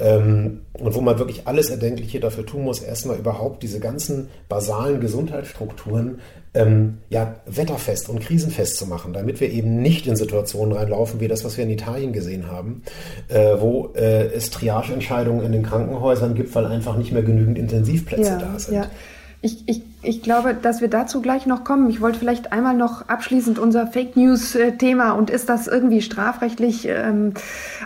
[0.00, 5.00] Ähm, und wo man wirklich alles Erdenkliche dafür tun muss, erstmal überhaupt diese ganzen basalen
[5.00, 6.18] Gesundheitsstrukturen
[6.54, 11.28] ähm, ja, wetterfest und krisenfest zu machen, damit wir eben nicht in Situationen reinlaufen, wie
[11.28, 12.82] das, was wir in Italien gesehen haben,
[13.28, 18.32] äh, wo äh, es Triageentscheidungen in den Krankenhäusern gibt, weil einfach nicht mehr genügend Intensivplätze
[18.32, 18.74] ja, da sind.
[18.74, 18.90] Ja.
[19.44, 21.90] Ich, ich, ich glaube, dass wir dazu gleich noch kommen.
[21.90, 27.34] Ich wollte vielleicht einmal noch abschließend unser Fake News-Thema und ist das irgendwie strafrechtlich ähm,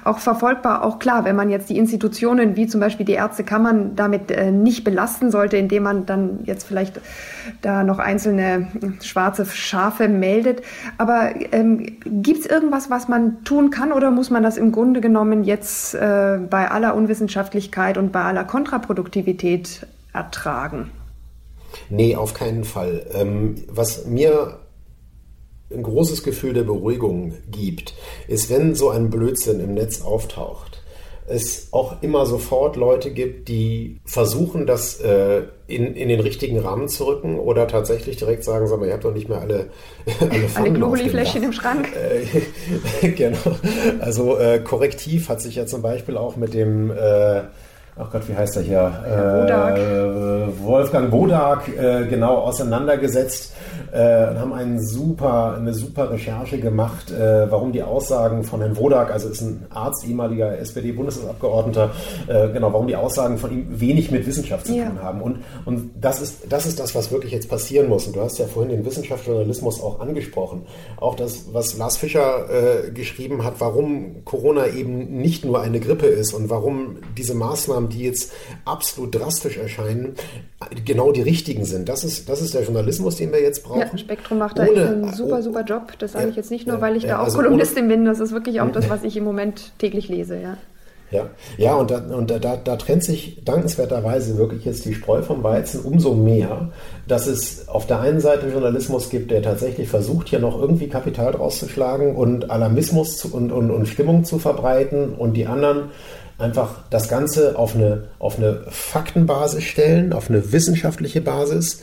[0.04, 0.84] auch verfolgbar?
[0.84, 4.84] Auch klar, wenn man jetzt die Institutionen wie zum Beispiel die Ärztekammern damit äh, nicht
[4.84, 7.00] belasten sollte, indem man dann jetzt vielleicht
[7.62, 8.68] da noch einzelne
[9.00, 10.60] schwarze Schafe meldet.
[10.98, 15.00] Aber ähm, gibt es irgendwas, was man tun kann oder muss man das im Grunde
[15.00, 20.90] genommen jetzt äh, bei aller Unwissenschaftlichkeit und bei aller Kontraproduktivität ertragen?
[21.88, 23.06] Nee, auf keinen Fall.
[23.14, 24.58] Ähm, was mir
[25.72, 27.94] ein großes Gefühl der Beruhigung gibt,
[28.28, 30.82] ist, wenn so ein Blödsinn im Netz auftaucht,
[31.28, 36.88] es auch immer sofort Leute gibt, die versuchen, das äh, in, in den richtigen Rahmen
[36.88, 39.70] zu rücken oder tatsächlich direkt sagen, sag mal, ihr habt doch nicht mehr alle
[40.20, 41.88] alle, alle Globuli-Fläschchen im Schrank.
[43.02, 43.38] Äh, genau.
[43.98, 47.42] Also äh, Korrektiv hat sich ja zum Beispiel auch mit dem äh,
[47.98, 48.92] ach Gott, wie heißt er hier?
[49.06, 53.52] Äh, Wolfgang Bodak, äh, genau, auseinandergesetzt
[53.92, 58.76] äh, und haben einen super, eine super Recherche gemacht, äh, warum die Aussagen von Herrn
[58.76, 61.90] Wodak, also ist ein Arzt, ehemaliger SPD-Bundestagsabgeordneter,
[62.26, 64.86] äh, genau, warum die Aussagen von ihm wenig mit Wissenschaft zu ja.
[64.86, 65.22] tun haben.
[65.22, 68.06] Und, und das, ist, das ist das, was wirklich jetzt passieren muss.
[68.06, 70.66] Und du hast ja vorhin den Wissenschaftsjournalismus auch angesprochen.
[70.98, 76.06] Auch das, was Lars Fischer äh, geschrieben hat, warum Corona eben nicht nur eine Grippe
[76.06, 78.32] ist und warum diese Maßnahmen, die jetzt
[78.64, 80.14] absolut drastisch erscheinen,
[80.84, 81.88] genau die richtigen sind.
[81.88, 83.80] Das ist, das ist der Journalismus, den wir jetzt brauchen.
[83.80, 85.92] Ja, Spektrum macht da ohne, einen super, super Job.
[85.98, 88.04] Das sage ja, ich jetzt nicht nur, weil ich ja, da auch also Kolumnistin bin.
[88.04, 90.40] Das ist wirklich auch das, was ich im Moment täglich lese.
[90.40, 90.56] Ja.
[91.10, 95.22] Ja, ja und, da, und da, da, da trennt sich dankenswerterweise wirklich jetzt die Spreu
[95.22, 96.70] vom Weizen umso mehr,
[97.06, 101.32] dass es auf der einen Seite Journalismus gibt, der tatsächlich versucht, hier noch irgendwie Kapital
[101.32, 105.90] draus zu schlagen und Alarmismus zu, und, und, und Stimmung zu verbreiten und die anderen
[106.38, 111.82] einfach das Ganze auf eine, auf eine Faktenbasis stellen, auf eine wissenschaftliche Basis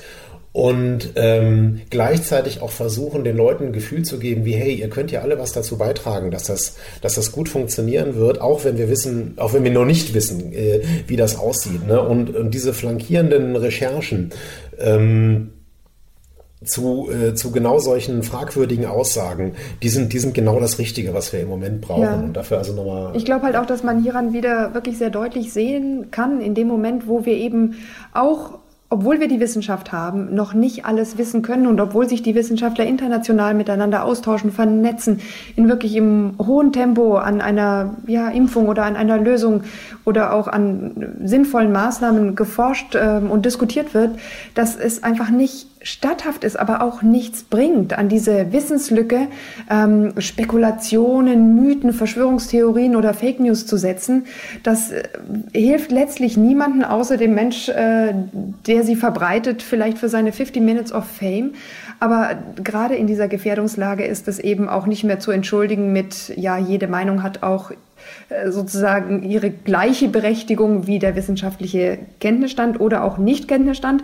[0.54, 5.12] und ähm, gleichzeitig auch versuchen, den Leuten ein Gefühl zu geben, wie hey, ihr könnt
[5.12, 8.88] ja alle was dazu beitragen, dass das, dass das gut funktionieren wird, auch wenn wir
[8.88, 11.88] wissen, auch wenn wir noch nicht wissen, äh, wie das aussieht.
[11.88, 12.00] Ne?
[12.00, 14.30] Und, und diese flankierenden Recherchen
[14.78, 15.54] ähm,
[16.64, 21.34] zu, äh, zu genau solchen fragwürdigen Aussagen, die sind, die sind genau das Richtige, was
[21.34, 22.04] wir im Moment brauchen.
[22.04, 22.16] Ja.
[22.16, 23.16] Und dafür also nochmal.
[23.16, 26.68] Ich glaube halt auch, dass man hieran wieder wirklich sehr deutlich sehen kann, in dem
[26.68, 27.76] Moment, wo wir eben
[28.14, 28.60] auch
[28.94, 32.86] obwohl wir die Wissenschaft haben, noch nicht alles wissen können und obwohl sich die Wissenschaftler
[32.86, 35.20] international miteinander austauschen, vernetzen,
[35.56, 39.64] in wirklich im hohen Tempo an einer ja, Impfung oder an einer Lösung
[40.06, 44.12] oder auch an sinnvollen Maßnahmen geforscht äh, und diskutiert wird,
[44.54, 49.28] dass es einfach nicht statthaft ist, aber auch nichts bringt, an diese Wissenslücke
[49.70, 54.26] ähm, Spekulationen, Mythen, Verschwörungstheorien oder Fake News zu setzen.
[54.64, 55.04] Das äh,
[55.52, 58.14] hilft letztlich niemanden außer dem Mensch, äh,
[58.66, 61.52] der sie verbreitet, vielleicht für seine 50 Minutes of Fame.
[62.00, 66.58] Aber gerade in dieser Gefährdungslage ist es eben auch nicht mehr zu entschuldigen mit, ja,
[66.58, 67.72] jede Meinung hat auch
[68.30, 74.04] äh, sozusagen ihre gleiche Berechtigung wie der wissenschaftliche Kenntnisstand oder auch Nicht-Kenntnisstand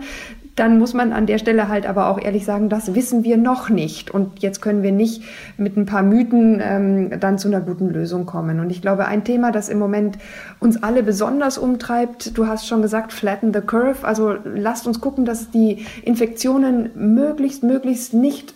[0.56, 3.68] dann muss man an der Stelle halt aber auch ehrlich sagen, das wissen wir noch
[3.68, 4.10] nicht.
[4.10, 5.22] Und jetzt können wir nicht
[5.56, 8.60] mit ein paar Mythen ähm, dann zu einer guten Lösung kommen.
[8.60, 10.18] Und ich glaube, ein Thema, das im Moment
[10.58, 14.06] uns alle besonders umtreibt, du hast schon gesagt, flatten the curve.
[14.06, 18.54] Also lasst uns gucken, dass die Infektionen möglichst, möglichst nicht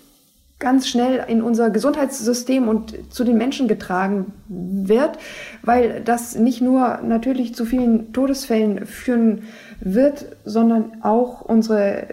[0.59, 5.19] ganz schnell in unser Gesundheitssystem und zu den Menschen getragen wird,
[5.63, 9.43] weil das nicht nur natürlich zu vielen Todesfällen führen
[9.81, 12.09] wird, sondern auch unsere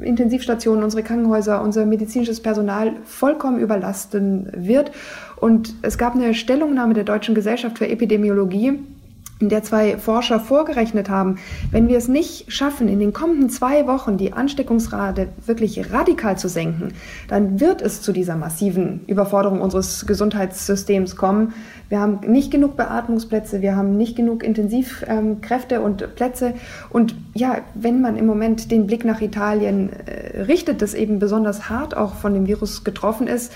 [0.00, 4.92] Intensivstationen, unsere Krankenhäuser, unser medizinisches Personal vollkommen überlasten wird.
[5.36, 8.80] Und es gab eine Stellungnahme der Deutschen Gesellschaft für Epidemiologie,
[9.44, 11.36] in der zwei Forscher vorgerechnet haben,
[11.70, 16.48] wenn wir es nicht schaffen, in den kommenden zwei Wochen die Ansteckungsrate wirklich radikal zu
[16.48, 16.94] senken,
[17.28, 21.52] dann wird es zu dieser massiven Überforderung unseres Gesundheitssystems kommen.
[21.90, 26.54] Wir haben nicht genug Beatmungsplätze, wir haben nicht genug Intensivkräfte und Plätze.
[26.88, 31.68] Und ja, wenn man im Moment den Blick nach Italien äh, richtet, das eben besonders
[31.68, 33.52] hart auch von dem Virus getroffen ist,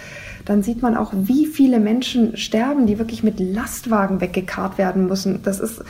[0.49, 5.41] dann sieht man auch, wie viele Menschen sterben, die wirklich mit Lastwagen weggekarrt werden müssen.
[5.43, 5.83] Das ist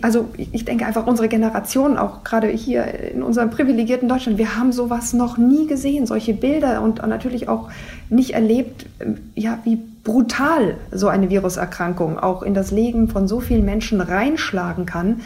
[0.00, 4.72] also ich denke einfach unsere Generation, auch gerade hier in unserem privilegierten Deutschland, wir haben
[4.72, 7.68] sowas noch nie gesehen, solche Bilder und natürlich auch
[8.08, 8.86] nicht erlebt,
[9.34, 14.86] ja, wie brutal so eine Viruserkrankung auch in das Leben von so vielen Menschen reinschlagen
[14.86, 15.20] kann.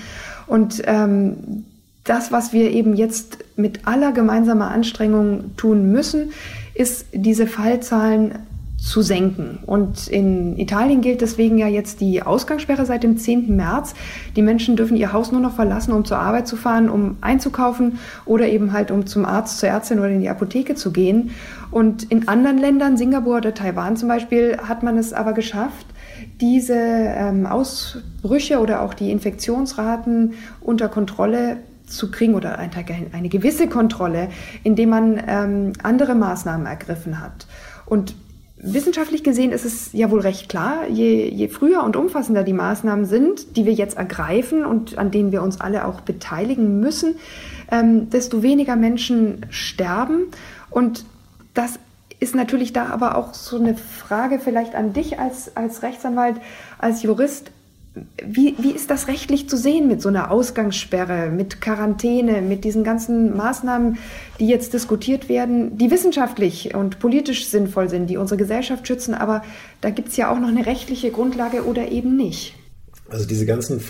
[0.48, 1.64] Und ähm,
[2.02, 6.33] das, was wir eben jetzt mit aller gemeinsamer Anstrengung tun müssen,
[6.76, 8.38] ist, diese Fallzahlen
[8.78, 9.58] zu senken.
[9.66, 13.56] Und in Italien gilt deswegen ja jetzt die Ausgangssperre seit dem 10.
[13.56, 13.94] März.
[14.36, 17.98] Die Menschen dürfen ihr Haus nur noch verlassen, um zur Arbeit zu fahren, um einzukaufen
[18.26, 21.30] oder eben halt um zum Arzt, zur Ärztin oder in die Apotheke zu gehen.
[21.70, 25.86] Und in anderen Ländern, Singapur oder Taiwan zum Beispiel, hat man es aber geschafft,
[26.40, 34.29] diese ähm, Ausbrüche oder auch die Infektionsraten unter Kontrolle zu kriegen oder eine, gewisse Kontrolle,
[34.64, 37.46] indem man ähm, andere Maßnahmen ergriffen hat.
[37.87, 38.14] Und
[38.59, 43.05] wissenschaftlich gesehen ist es ja wohl recht klar, je, je früher und umfassender die Maßnahmen
[43.05, 47.16] sind, die wir jetzt ergreifen und an denen wir uns alle auch beteiligen müssen,
[47.70, 50.27] ähm, desto weniger Menschen sterben.
[50.70, 51.05] Und
[51.55, 51.79] das
[52.18, 56.37] ist natürlich da aber auch so eine Frage vielleicht an dich als, als Rechtsanwalt,
[56.79, 57.51] als Jurist.
[58.24, 62.85] Wie, wie ist das rechtlich zu sehen mit so einer Ausgangssperre, mit Quarantäne, mit diesen
[62.85, 63.98] ganzen Maßnahmen,
[64.38, 69.42] die jetzt diskutiert werden, die wissenschaftlich und politisch sinnvoll sind, die unsere Gesellschaft schützen, aber
[69.80, 72.54] da gibt es ja auch noch eine rechtliche Grundlage oder eben nicht?
[73.09, 73.80] Also diese ganzen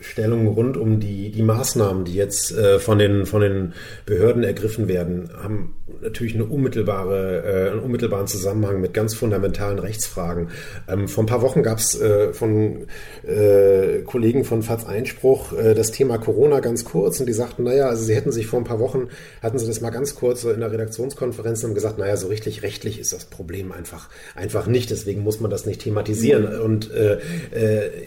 [0.00, 3.74] Fragestellungen rund um die, die Maßnahmen, die jetzt äh, von, den, von den
[4.06, 10.48] Behörden ergriffen werden, haben natürlich eine unmittelbare, äh, einen unmittelbaren Zusammenhang mit ganz fundamentalen Rechtsfragen.
[10.88, 12.86] Ähm, vor ein paar Wochen gab es äh, von
[13.26, 17.88] äh, Kollegen von FATS Einspruch äh, das Thema Corona ganz kurz und die sagten, naja,
[17.88, 19.08] also sie hätten sich vor ein paar Wochen,
[19.42, 22.62] hatten sie das mal ganz kurz so in der Redaktionskonferenz und gesagt, naja, so richtig
[22.62, 26.54] rechtlich ist das Problem einfach, einfach nicht, deswegen muss man das nicht thematisieren.
[26.56, 26.64] Mhm.
[26.64, 27.18] Und äh,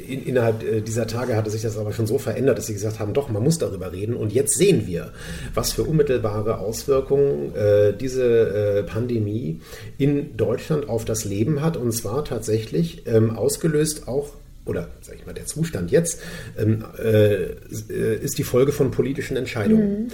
[0.08, 3.14] in, innerhalb dieser Tage hatte sich das aber schon so verändert, dass sie gesagt haben,
[3.14, 5.12] doch, man muss darüber reden und jetzt sehen wir,
[5.54, 9.62] was für unmittelbare Auswirkungen äh, äh, diese äh, Pandemie
[9.98, 11.78] in Deutschland auf das Leben hat.
[11.78, 14.34] Und zwar tatsächlich ähm, ausgelöst auch
[14.66, 16.22] oder sage ich mal, der Zustand jetzt
[16.58, 17.52] ähm, äh,
[18.22, 20.04] ist die Folge von politischen Entscheidungen.
[20.04, 20.08] Mhm.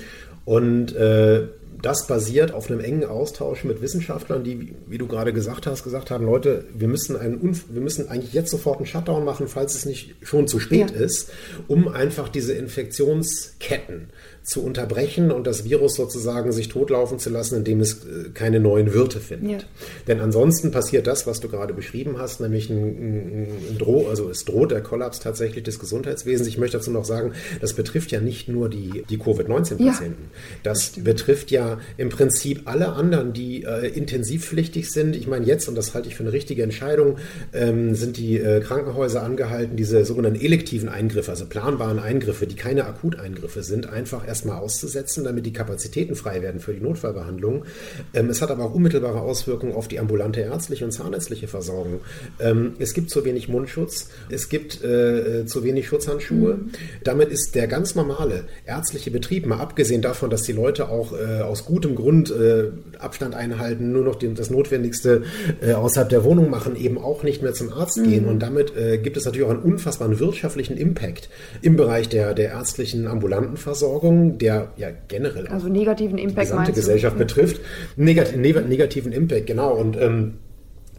[0.45, 1.43] Und äh,
[1.81, 6.11] das basiert auf einem engen Austausch mit Wissenschaftlern, die, wie du gerade gesagt hast, gesagt
[6.11, 9.85] haben, Leute, wir müssen, einen, wir müssen eigentlich jetzt sofort einen Shutdown machen, falls es
[9.85, 10.97] nicht schon zu spät ja.
[10.97, 11.31] ist,
[11.67, 14.09] um einfach diese Infektionsketten
[14.49, 18.93] zu unterbrechen und das Virus sozusagen sich totlaufen zu lassen, indem es äh, keine neuen
[18.93, 19.61] Wirte findet.
[19.61, 19.67] Ja.
[20.07, 24.27] Denn ansonsten passiert das, was du gerade beschrieben hast, nämlich ein, ein, ein Droh, also
[24.27, 26.47] es droht der Kollaps tatsächlich des Gesundheitswesens.
[26.47, 30.31] Ich möchte dazu noch sagen, das betrifft ja nicht nur die, die Covid-19-Patienten.
[30.31, 30.39] Ja.
[30.63, 35.69] Das, das betrifft ja im Prinzip alle anderen, die äh, intensivpflichtig sind, ich meine jetzt,
[35.69, 37.17] und das halte ich für eine richtige Entscheidung,
[37.53, 42.85] ähm, sind die äh, Krankenhäuser angehalten, diese sogenannten elektiven Eingriffe, also planbaren Eingriffe, die keine
[42.85, 47.65] Akuteingriffe sind, einfach erstmal auszusetzen, damit die Kapazitäten frei werden für die Notfallbehandlung.
[48.13, 51.99] Ähm, es hat aber auch unmittelbare Auswirkungen auf die ambulante ärztliche und zahnärztliche Versorgung.
[52.39, 56.55] Ähm, es gibt zu wenig Mundschutz, es gibt äh, zu wenig Schutzhandschuhe.
[56.55, 56.69] Mhm.
[57.03, 61.41] Damit ist der ganz normale ärztliche Betrieb, mal abgesehen davon, dass die Leute auch äh,
[61.41, 65.23] aus gutem Grund äh, Abstand einhalten, nur noch den, das Notwendigste
[65.61, 68.03] äh, außerhalb der Wohnung machen, eben auch nicht mehr zum Arzt mhm.
[68.09, 68.25] gehen.
[68.25, 71.29] Und damit äh, gibt es natürlich auch einen unfassbaren wirtschaftlichen Impact
[71.61, 76.73] im Bereich der, der ärztlichen ambulanten Versorgung, der ja generell also negativen Impact die gesamte
[76.73, 77.19] Gesellschaft du?
[77.19, 77.61] betrifft.
[77.95, 79.73] Negat negativen Impact, genau.
[79.75, 80.35] Und ähm,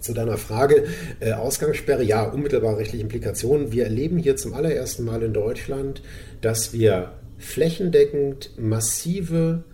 [0.00, 0.84] zu deiner Frage,
[1.20, 3.72] äh, Ausgangssperre, ja, unmittelbare rechtliche Implikationen.
[3.72, 6.02] Wir erleben hier zum allerersten Mal in Deutschland,
[6.40, 9.64] dass wir flächendeckend massive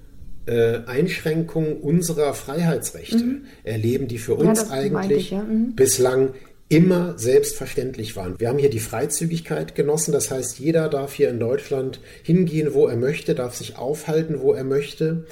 [0.47, 3.45] äh, Einschränkungen unserer Freiheitsrechte mhm.
[3.65, 5.43] erleben, die für uns ja, eigentlich ich, ja.
[5.43, 5.75] mhm.
[5.75, 6.31] bislang
[6.69, 8.39] immer selbstverständlich waren.
[8.41, 12.89] Wir haben hier die Freizügigkeit genossen, das heißt, jeder darf hier in Deutschland hingehen, wo
[12.89, 15.27] er möchte, darf sich aufhalten, wo er möchte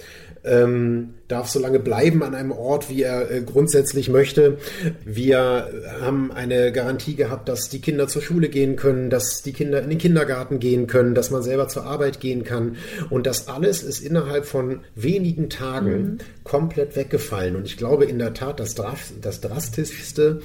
[0.45, 4.59] ähm, darf so lange bleiben an einem Ort, wie er äh, grundsätzlich möchte.
[5.05, 5.71] Wir
[6.01, 9.89] haben eine Garantie gehabt, dass die Kinder zur Schule gehen können, dass die Kinder in
[9.89, 12.77] den Kindergarten gehen können, dass man selber zur Arbeit gehen kann.
[13.09, 16.19] Und das alles ist innerhalb von wenigen Tagen mhm.
[16.45, 17.57] komplett weggefallen.
[17.57, 20.41] Und ich glaube in der Tat, das, das drastischste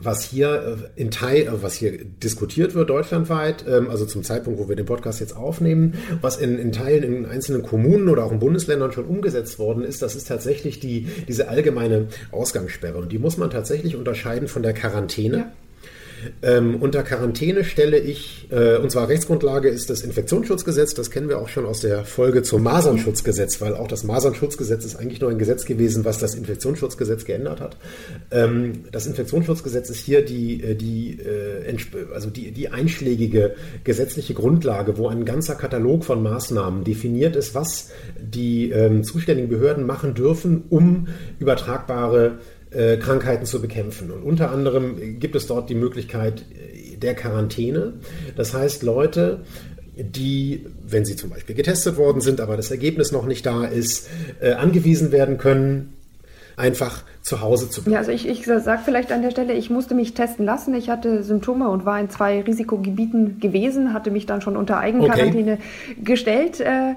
[0.00, 4.58] was hier äh, in Teil, äh, was hier diskutiert wird deutschlandweit, ähm, also zum Zeitpunkt,
[4.58, 8.32] wo wir den Podcast jetzt aufnehmen, was in, in Teilen in einzelnen Kommunen oder auch
[8.32, 12.98] in Bundesländern schon umgesetzt worden ist, das ist tatsächlich die, diese allgemeine Ausgangssperre.
[12.98, 15.36] Und die muss man tatsächlich unterscheiden von der Quarantäne.
[15.38, 15.52] Ja.
[16.42, 21.38] Ähm, unter Quarantäne stelle ich, äh, und zwar Rechtsgrundlage ist das Infektionsschutzgesetz, das kennen wir
[21.38, 25.38] auch schon aus der Folge zum Masernschutzgesetz, weil auch das Masernschutzgesetz ist eigentlich nur ein
[25.38, 27.76] Gesetz gewesen, was das Infektionsschutzgesetz geändert hat.
[28.30, 31.74] Ähm, das Infektionsschutzgesetz ist hier die, äh, die, äh,
[32.14, 33.54] also die, die einschlägige
[33.84, 39.86] gesetzliche Grundlage, wo ein ganzer Katalog von Maßnahmen definiert ist, was die ähm, zuständigen Behörden
[39.86, 42.38] machen dürfen, um übertragbare
[42.98, 44.10] Krankheiten zu bekämpfen.
[44.10, 47.94] Und unter anderem gibt es dort die Möglichkeit äh, der Quarantäne.
[48.36, 49.40] Das heißt, Leute,
[49.96, 54.08] die, wenn sie zum Beispiel getestet worden sind, aber das Ergebnis noch nicht da ist,
[54.40, 55.94] äh, angewiesen werden können,
[56.58, 57.92] einfach zu Hause zu bleiben.
[57.92, 60.74] Ja, also ich, ich sage vielleicht an der Stelle, ich musste mich testen lassen.
[60.74, 65.54] Ich hatte Symptome und war in zwei Risikogebieten gewesen, hatte mich dann schon unter Eigenquarantäne
[65.54, 66.02] okay.
[66.02, 66.94] gestellt äh,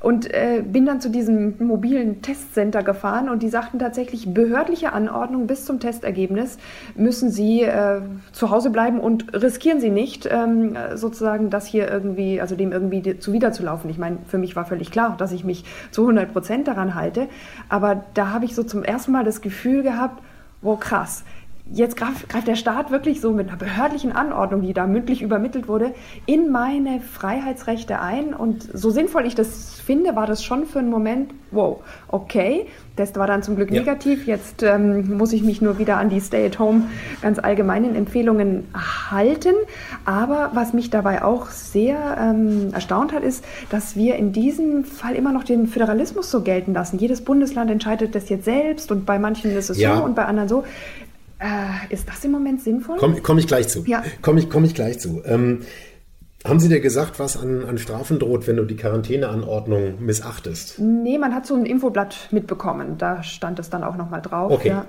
[0.00, 5.46] und äh, bin dann zu diesem mobilen Testcenter gefahren und die sagten tatsächlich, behördliche Anordnung
[5.46, 6.58] bis zum Testergebnis
[6.94, 8.00] müssen Sie äh,
[8.32, 13.18] zu Hause bleiben und riskieren Sie nicht, ähm, sozusagen das hier irgendwie, also dem irgendwie
[13.18, 13.88] zuwiderzulaufen.
[13.88, 17.28] Ich meine, für mich war völlig klar, dass ich mich zu 100 Prozent daran halte,
[17.70, 20.22] aber da habe ich so zum ersten Mal das Gefühl, gehabt,
[20.62, 21.24] wow, krass.
[21.72, 25.94] Jetzt greift der Staat wirklich so mit einer behördlichen Anordnung, die da mündlich übermittelt wurde,
[26.26, 28.34] in meine Freiheitsrechte ein.
[28.34, 32.66] Und so sinnvoll ich das finde, war das schon für einen Moment, wow, okay,
[33.00, 33.80] Test war dann zum Glück ja.
[33.80, 34.26] negativ.
[34.26, 36.82] Jetzt ähm, muss ich mich nur wieder an die Stay-at-Home
[37.22, 38.68] ganz allgemeinen Empfehlungen
[39.10, 39.54] halten.
[40.04, 45.14] Aber was mich dabei auch sehr ähm, erstaunt hat, ist, dass wir in diesem Fall
[45.14, 46.98] immer noch den Föderalismus so gelten lassen.
[46.98, 49.96] Jedes Bundesland entscheidet das jetzt selbst und bei manchen ist es ja.
[49.96, 50.64] so und bei anderen so.
[51.40, 52.98] Äh, ist das im Moment sinnvoll?
[52.98, 53.82] Komme komm ich gleich zu.
[53.86, 54.04] Ja.
[54.20, 55.22] Komme ich, komm ich gleich zu.
[55.24, 55.62] Ähm,
[56.44, 60.78] haben Sie dir gesagt, was an, an Strafen droht, wenn du die Quarantäneanordnung missachtest?
[60.78, 62.96] Nee, man hat so ein Infoblatt mitbekommen.
[62.98, 64.50] Da stand es dann auch nochmal drauf.
[64.50, 64.68] Okay.
[64.68, 64.86] Ja.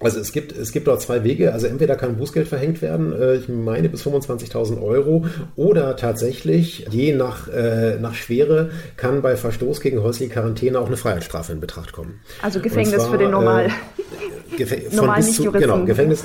[0.00, 1.52] Also es gibt, es gibt dort zwei Wege.
[1.52, 7.14] Also entweder kann Bußgeld verhängt werden, äh, ich meine bis 25.000 Euro, oder tatsächlich, je
[7.14, 11.92] nach, äh, nach Schwere, kann bei Verstoß gegen häusliche Quarantäne auch eine Freiheitsstrafe in Betracht
[11.92, 12.20] kommen.
[12.42, 13.66] Also Gefängnis zwar, für den normal.
[13.66, 13.70] Äh,
[14.90, 16.24] von bis zu, genau, Gefängnis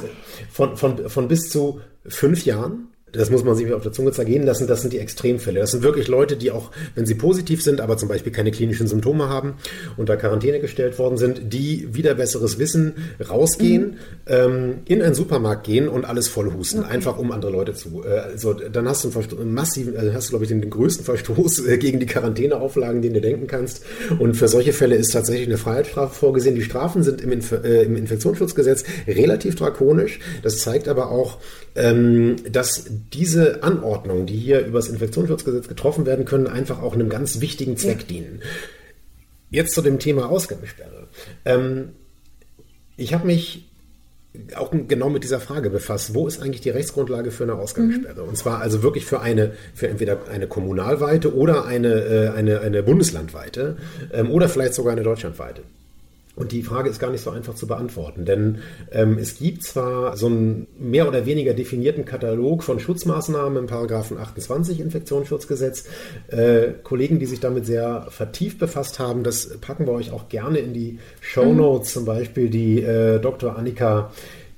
[0.51, 4.43] von, von, von bis zu fünf Jahren das muss man sich auf der Zunge zergehen
[4.43, 5.59] lassen, das sind die Extremfälle.
[5.59, 8.87] Das sind wirklich Leute, die auch, wenn sie positiv sind, aber zum Beispiel keine klinischen
[8.87, 9.55] Symptome haben,
[9.97, 12.93] unter Quarantäne gestellt worden sind, die wieder besseres Wissen
[13.27, 13.97] rausgehen, mhm.
[14.27, 16.93] ähm, in einen Supermarkt gehen und alles voll husten, okay.
[16.93, 18.03] einfach um andere Leute zu.
[18.03, 20.69] Äh, also dann hast du einen, einen massiven, also hast du glaube ich den, den
[20.69, 23.83] größten Verstoß äh, gegen die Quarantäneauflagen, den du denken kannst.
[24.19, 26.55] Und für solche Fälle ist tatsächlich eine Freiheitsstrafe vorgesehen.
[26.55, 30.19] Die Strafen sind im, Inf äh, im Infektionsschutzgesetz relativ drakonisch.
[30.43, 31.39] Das zeigt aber auch,
[31.75, 37.09] ähm, dass diese Anordnungen, die hier über das Infektionsschutzgesetz getroffen werden können, einfach auch einem
[37.09, 38.07] ganz wichtigen Zweck ja.
[38.07, 38.41] dienen.
[39.49, 41.07] Jetzt zu dem Thema Ausgangssperre.
[41.45, 41.89] Ähm,
[42.97, 43.69] ich habe mich
[44.55, 48.21] auch genau mit dieser Frage befasst, wo ist eigentlich die Rechtsgrundlage für eine Ausgangssperre?
[48.21, 48.29] Mhm.
[48.29, 52.83] Und zwar also wirklich für eine, für entweder eine kommunalweite oder eine, äh, eine, eine
[52.83, 53.77] bundeslandweite
[54.13, 55.63] ähm, oder vielleicht sogar eine deutschlandweite.
[56.39, 58.59] Und die Frage ist gar nicht so einfach zu beantworten, denn
[58.93, 64.17] ähm, es gibt zwar so einen mehr oder weniger definierten Katalog von Schutzmaßnahmen im Paragraphen
[64.17, 65.83] 28 Infektionsschutzgesetz.
[66.29, 70.59] Äh, Kollegen, die sich damit sehr vertieft befasst haben, das packen wir euch auch gerne
[70.59, 71.93] in die Show Notes, mhm.
[71.93, 73.57] zum Beispiel die äh, Dr.
[73.57, 74.09] Annika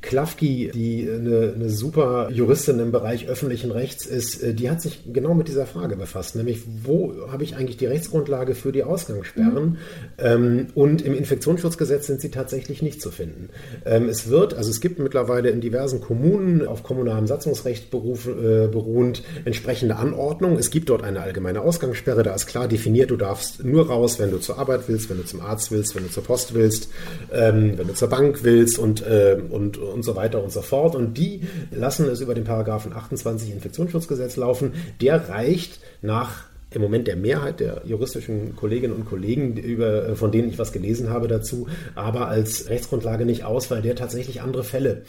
[0.02, 5.02] Klafki, die eine, eine, super Juristin im Bereich öffentlichen Rechts ist, äh, die hat sich
[5.14, 9.64] genau mit dieser Frage befasst, nämlich wo habe ich eigentlich die Rechtsgrundlage für die Ausgangssperren?
[9.64, 9.78] Mhm.
[10.18, 13.50] Ähm, und im Infektionsschutzgesetz sind sie tatsächlich nicht zu finden.
[13.86, 18.68] Ähm, es wird, also es gibt mittlerweile in diversen Kommunen auf kommunalem Satzungsrecht beruf, äh,
[18.68, 20.58] beruhend entsprechende Anordnungen.
[20.58, 24.32] Es gibt dort eine allgemeine Ausgangssperre, da ist klar definiert, du darfst nur raus, wenn
[24.32, 26.90] du zur Arbeit willst, wenn du zum Arzt willst, wenn du zur Post willst,
[27.32, 30.96] ähm, wenn du zur Bank willst und, äh, und und so weiter und so fort.
[30.96, 34.74] Und die lassen es über den Paragraphen 28 Infektionsschutzgesetz laufen.
[35.02, 40.32] Der reicht nach im Moment der Mehrheit der juristischen Kolleginnen und Kollegen, über, äh, von
[40.32, 44.64] denen ich was gelesen habe dazu, aber als Rechtsgrundlage nicht aus, weil der tatsächlich andere
[44.64, 45.02] Fälle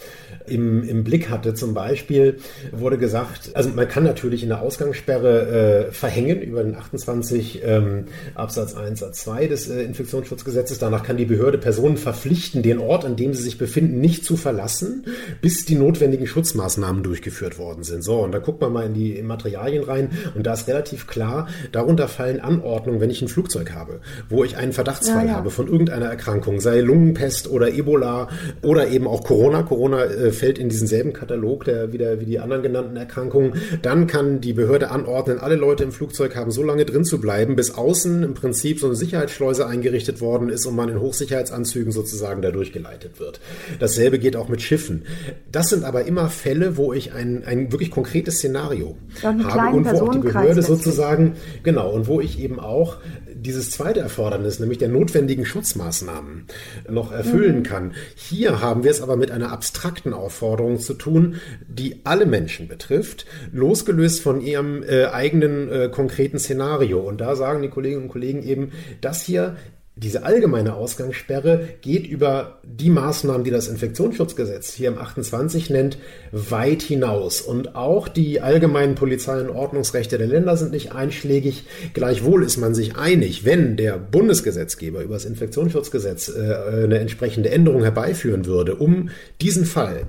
[0.45, 1.53] im, im Blick hatte.
[1.53, 2.37] Zum Beispiel
[2.71, 8.05] wurde gesagt, also man kann natürlich eine Ausgangssperre äh, verhängen über den 28 ähm,
[8.35, 10.79] Absatz 1 Satz 2 des äh, Infektionsschutzgesetzes.
[10.79, 14.35] Danach kann die Behörde Personen verpflichten, den Ort, an dem sie sich befinden, nicht zu
[14.35, 15.05] verlassen,
[15.41, 18.03] bis die notwendigen Schutzmaßnahmen durchgeführt worden sind.
[18.03, 21.47] So, und da guckt man mal in die Materialien rein und da ist relativ klar,
[21.71, 23.99] Darunter fallen Anordnungen, wenn ich ein Flugzeug habe,
[24.29, 25.37] wo ich einen Verdachtsfall ja, ja.
[25.37, 28.29] habe von irgendeiner Erkrankung, sei Lungenpest oder Ebola
[28.61, 29.63] oder eben auch Corona.
[29.63, 33.53] Corona äh, fällt in diesen selben Katalog der, wie, der, wie die anderen genannten Erkrankungen.
[33.81, 37.55] Dann kann die Behörde anordnen, alle Leute im Flugzeug haben so lange drin zu bleiben,
[37.55, 42.41] bis außen im Prinzip so eine Sicherheitsschleuse eingerichtet worden ist und man in Hochsicherheitsanzügen sozusagen
[42.41, 43.39] da durchgeleitet wird.
[43.79, 45.03] Dasselbe geht auch mit Schiffen.
[45.51, 49.97] Das sind aber immer Fälle, wo ich ein, ein wirklich konkretes Szenario habe und wo
[49.97, 51.33] auch die Behörde sozusagen
[51.63, 52.97] Genau, und wo ich eben auch
[53.33, 56.45] dieses zweite Erfordernis, nämlich der notwendigen Schutzmaßnahmen,
[56.89, 57.63] noch erfüllen mhm.
[57.63, 57.93] kann.
[58.15, 61.35] Hier haben wir es aber mit einer abstrakten Aufforderung zu tun,
[61.67, 66.99] die alle Menschen betrifft, losgelöst von ihrem äh, eigenen äh, konkreten Szenario.
[66.99, 68.71] Und da sagen die Kolleginnen und Kollegen eben,
[69.01, 69.55] das hier
[69.95, 75.99] diese allgemeine Ausgangssperre geht über die Maßnahmen, die das Infektionsschutzgesetz hier im 28 nennt,
[76.31, 77.41] weit hinaus.
[77.41, 81.65] Und auch die allgemeinen Polizei- und Ordnungsrechte der Länder sind nicht einschlägig.
[81.93, 87.83] Gleichwohl ist man sich einig, wenn der Bundesgesetzgeber über das Infektionsschutzgesetz äh, eine entsprechende Änderung
[87.83, 89.09] herbeiführen würde, um
[89.41, 90.07] diesen Fall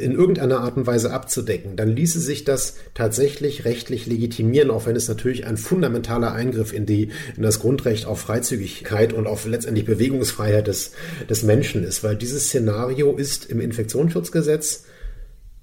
[0.00, 4.96] in irgendeiner Art und Weise abzudecken, dann ließe sich das tatsächlich rechtlich legitimieren, auch wenn
[4.96, 9.84] es natürlich ein fundamentaler Eingriff in, die, in das Grundrecht auf Freizügigkeit und auf letztendlich
[9.84, 10.92] Bewegungsfreiheit des,
[11.28, 14.84] des Menschen ist, weil dieses Szenario ist im Infektionsschutzgesetz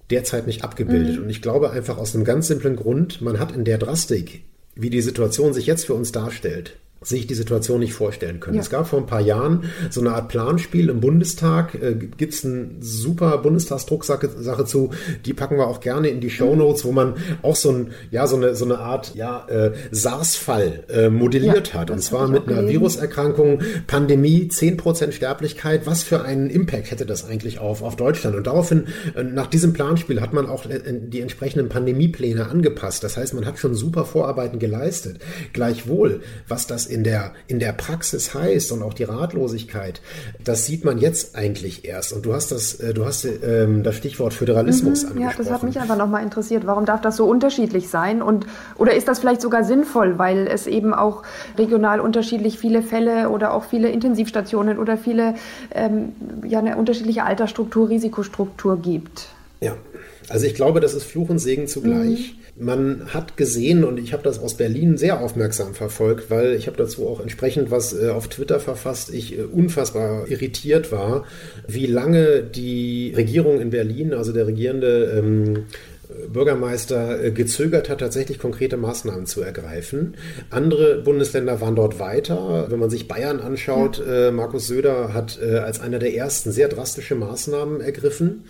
[0.10, 1.18] derzeit nicht abgebildet.
[1.18, 1.24] Mhm.
[1.24, 4.44] Und ich glaube einfach aus einem ganz simplen Grund, man hat in der Drastik,
[4.76, 8.56] wie die Situation sich jetzt für uns darstellt, sich die Situation nicht vorstellen können.
[8.56, 8.62] Ja.
[8.62, 11.76] Es gab vor ein paar Jahren so eine Art Planspiel im Bundestag.
[11.76, 14.92] Äh, Gibt es eine super Bundestagsdrucksache Sache zu,
[15.26, 18.26] die packen wir auch gerne in die Show Notes, wo man auch so, ein, ja,
[18.26, 21.92] so, eine, so eine Art ja, äh, SARS-Fall äh, modelliert ja, hat.
[21.92, 25.86] Und zwar mit einer Viruserkrankung, Pandemie, 10% Sterblichkeit.
[25.86, 28.36] Was für einen Impact hätte das eigentlich auf, auf Deutschland?
[28.36, 33.04] Und daraufhin, äh, nach diesem Planspiel, hat man auch äh, die entsprechenden Pandemiepläne angepasst.
[33.04, 35.20] Das heißt, man hat schon super Vorarbeiten geleistet.
[35.54, 40.02] Gleichwohl, was das in der, in der Praxis heißt und auch die Ratlosigkeit,
[40.44, 42.14] das sieht man jetzt eigentlich erst.
[42.14, 45.38] Und du hast das, äh, du hast ähm, das Stichwort Föderalismus mhm, angesprochen.
[45.38, 46.66] Ja, das hat mich einfach nochmal interessiert.
[46.66, 48.22] Warum darf das so unterschiedlich sein?
[48.22, 48.46] Und,
[48.78, 51.24] oder ist das vielleicht sogar sinnvoll, weil es eben auch
[51.58, 55.36] regional unterschiedlich viele Fälle oder auch viele Intensivstationen oder viele,
[55.74, 56.14] ähm,
[56.46, 59.28] ja, eine unterschiedliche Altersstruktur, Risikostruktur gibt?
[59.60, 59.76] Ja,
[60.30, 62.36] also ich glaube, das ist Fluch und Segen zugleich.
[62.38, 62.47] Mhm.
[62.60, 66.76] Man hat gesehen, und ich habe das aus Berlin sehr aufmerksam verfolgt, weil ich habe
[66.76, 71.26] dazu auch entsprechend was äh, auf Twitter verfasst, ich äh, unfassbar irritiert war,
[71.68, 75.66] wie lange die Regierung in Berlin, also der regierende ähm,
[76.32, 80.16] Bürgermeister äh, gezögert hat, tatsächlich konkrete Maßnahmen zu ergreifen.
[80.50, 82.68] Andere Bundesländer waren dort weiter.
[82.70, 84.28] Wenn man sich Bayern anschaut, ja.
[84.28, 88.46] Äh, Markus Söder hat äh, als einer der ersten sehr drastische Maßnahmen ergriffen.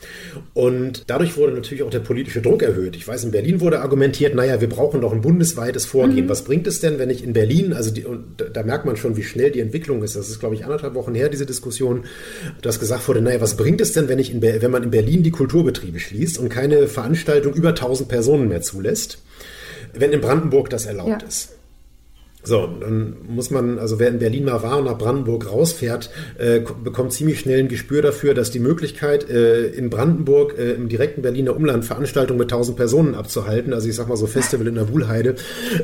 [0.53, 2.95] Und dadurch wurde natürlich auch der politische Druck erhöht.
[2.95, 6.25] Ich weiß, in Berlin wurde argumentiert, naja, wir brauchen doch ein bundesweites Vorgehen.
[6.25, 6.29] Mhm.
[6.29, 9.17] Was bringt es denn, wenn ich in Berlin, also die, und da merkt man schon,
[9.17, 10.15] wie schnell die Entwicklung ist.
[10.15, 12.05] Das ist, glaube ich, anderthalb Wochen her, diese Diskussion,
[12.61, 15.23] dass gesagt wurde, naja, was bringt es denn, wenn ich in, wenn man in Berlin
[15.23, 16.87] die Kulturbetriebe schließt und keine
[17.47, 19.19] Veranstaltung über 1000 Personen mehr zulässt,
[19.93, 21.27] wenn in Brandenburg das erlaubt ja.
[21.27, 21.53] ist.
[22.47, 26.61] So, dann muss man, also wer in Berlin mal war und nach Brandenburg rausfährt, äh,
[26.81, 31.23] bekommt ziemlich schnell ein Gespür dafür, dass die Möglichkeit, äh, in Brandenburg äh, im direkten
[31.23, 34.87] Berliner Umland Veranstaltungen mit 1000 Personen abzuhalten, also ich sag mal so Festival in der
[34.87, 35.35] Wuhlheide,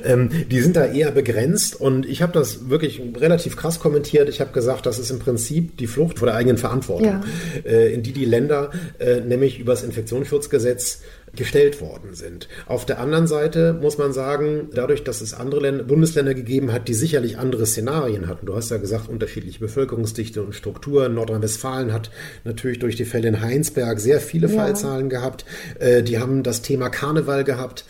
[0.06, 4.30] ähm, die sind da eher begrenzt und ich habe das wirklich relativ krass kommentiert.
[4.30, 7.22] Ich habe gesagt, das ist im Prinzip die Flucht vor der eigenen Verantwortung, ja.
[7.66, 11.02] Äh, in die die Länder äh, nämlich über das Infektionsschutzgesetz
[11.36, 12.48] gestellt worden sind.
[12.68, 16.88] Auf der anderen Seite muss man sagen, dadurch, dass es andere Länder, Bundesländer gegeben hat,
[16.88, 18.46] die sicherlich andere Szenarien hatten.
[18.46, 21.16] Du hast ja gesagt, unterschiedliche Bevölkerungsdichte und Strukturen.
[21.16, 22.12] Nordrhein-Westfalen hat
[22.44, 24.56] natürlich durch die Fälle in Heinsberg sehr viele ja.
[24.56, 25.46] Fallzahlen gehabt.
[25.80, 27.86] Äh, die haben das Thema Karneval gehabt.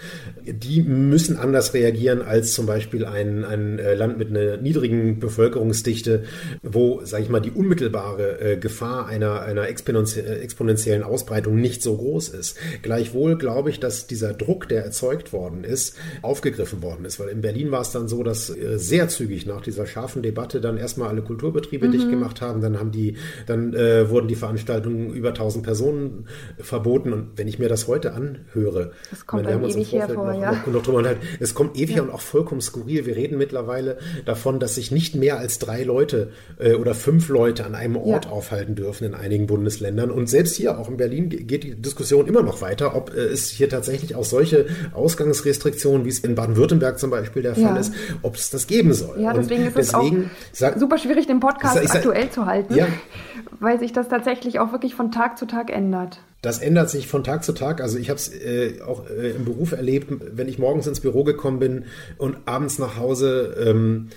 [0.46, 6.24] Die müssen anders reagieren als zum Beispiel ein, ein äh, Land mit einer niedrigen Bevölkerungsdichte,
[6.62, 12.30] wo, sage ich mal, die unmittelbare äh, Gefahr einer, einer exponentiellen Ausbreitung nicht so groß
[12.30, 12.58] ist.
[12.82, 17.20] Gleichwohl glaube ich, dass dieser Druck, der erzeugt worden ist, aufgegriffen worden ist.
[17.20, 20.62] Weil in Berlin war es dann so, dass äh, sehr zügig nach dieser scharfen Debatte
[20.62, 21.92] dann erstmal alle Kulturbetriebe mhm.
[21.92, 22.62] dicht gemacht haben.
[22.62, 26.28] Dann haben die, dann äh, wurden die Veranstaltungen über 1000 Personen
[26.60, 27.14] verboten.
[27.14, 30.52] Und wenn ich mir das heute anhöre, das kommt meine, wir noch, ja.
[30.52, 32.04] noch, noch drüber unterhalten, es kommt ewig ja.
[32.04, 33.06] und auch vollkommen skurril.
[33.06, 37.66] Wir reden mittlerweile davon, dass sich nicht mehr als drei Leute äh, oder fünf Leute
[37.66, 38.32] an einem Ort ja.
[38.32, 40.12] aufhalten dürfen in einigen Bundesländern.
[40.12, 43.50] Und selbst hier, auch in Berlin, geht die Diskussion immer noch weiter, ob äh, es
[43.50, 47.78] hier tatsächlich auch solche Ausgangsrestriktionen, wie es in Baden-Württemberg zum Beispiel der Fall ja.
[47.78, 49.22] ist, ob es das geben soll.
[49.22, 52.76] Ja, deswegen Und ist deswegen, es auch super schwierig, den Podcast sag, aktuell zu halten,
[52.76, 52.88] ja.
[53.60, 56.20] weil sich das tatsächlich auch wirklich von Tag zu Tag ändert.
[56.42, 57.80] Das ändert sich von Tag zu Tag.
[57.80, 61.24] Also ich habe es äh, auch äh, im Beruf erlebt, wenn ich morgens ins Büro
[61.24, 61.86] gekommen bin
[62.18, 63.56] und abends nach Hause.
[63.66, 64.10] Ähm,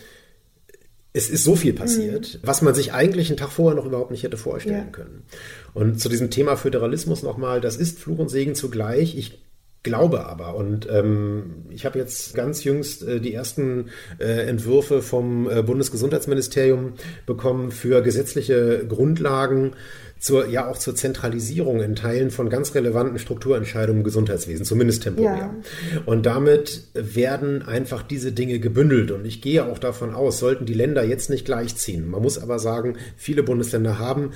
[1.16, 2.46] es ist so viel passiert, mhm.
[2.46, 4.92] was man sich eigentlich einen Tag vorher noch überhaupt nicht hätte vorstellen ja.
[4.92, 5.22] können.
[5.76, 9.14] Und zu diesem Thema Föderalismus nochmal, das ist Fluch und Segen zugleich.
[9.14, 9.42] Ich
[9.82, 15.50] glaube aber, und ähm, ich habe jetzt ganz jüngst äh, die ersten äh, Entwürfe vom
[15.50, 16.94] äh, Bundesgesundheitsministerium
[17.26, 19.72] bekommen für gesetzliche Grundlagen
[20.18, 25.36] zur, ja auch zur Zentralisierung in Teilen von ganz relevanten Strukturentscheidungen im Gesundheitswesen, zumindest temporär.
[25.36, 26.02] Ja.
[26.06, 29.10] Und damit werden einfach diese Dinge gebündelt.
[29.10, 32.08] Und ich gehe auch davon aus, sollten die Länder jetzt nicht gleichziehen.
[32.08, 34.30] Man muss aber sagen, viele Bundesländer haben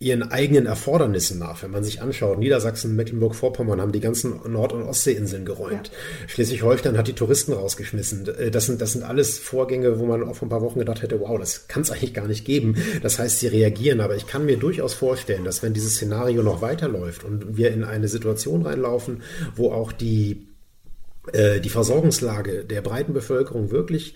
[0.00, 1.62] ihren eigenen Erfordernissen nach.
[1.62, 5.88] Wenn man sich anschaut, Niedersachsen, Mecklenburg-Vorpommern haben die ganzen Nord- und Ostseeinseln geräumt.
[5.88, 6.28] Ja.
[6.28, 8.26] Schleswig-Holstein hat die Touristen rausgeschmissen.
[8.26, 11.02] Äh, das sind, das sind alles Vorgänge, wo man auch vor ein paar Wochen gedacht
[11.02, 12.76] hätte, wow, das kann es eigentlich gar nicht geben.
[13.02, 14.00] Das heißt, sie reagieren.
[14.00, 17.84] Aber ich kann mir durchaus vorstellen, dass wenn dieses Szenario noch weiterläuft und wir in
[17.84, 19.22] eine Situation reinlaufen,
[19.54, 20.48] wo auch die,
[21.34, 24.14] äh, die Versorgungslage der breiten Bevölkerung wirklich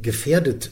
[0.00, 0.70] gefährdet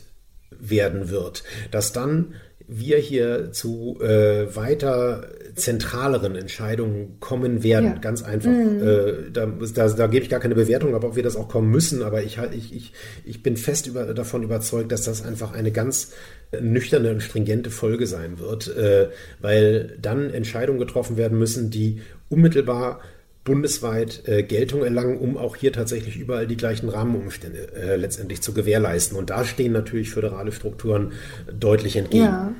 [0.50, 2.34] werden wird, dass dann
[2.72, 7.94] wir hier zu äh, weiter zentraleren Entscheidungen kommen werden.
[7.94, 7.98] Ja.
[7.98, 8.50] Ganz einfach.
[8.50, 8.80] Mhm.
[8.82, 11.70] Äh, da, da, da, gebe ich gar keine Bewertung, aber ob wir das auch kommen
[11.70, 12.02] müssen.
[12.02, 12.92] Aber ich, ich, ich,
[13.24, 16.12] ich bin fest über, davon überzeugt, dass das einfach eine ganz
[16.60, 19.08] nüchterne und stringente Folge sein wird, äh,
[19.40, 23.00] weil dann Entscheidungen getroffen werden müssen, die unmittelbar
[23.44, 28.52] bundesweit äh, Geltung erlangen, um auch hier tatsächlich überall die gleichen Rahmenumstände äh, letztendlich zu
[28.52, 29.16] gewährleisten.
[29.16, 31.12] Und da stehen natürlich föderale Strukturen
[31.58, 32.24] deutlich entgegen.
[32.24, 32.52] Ja.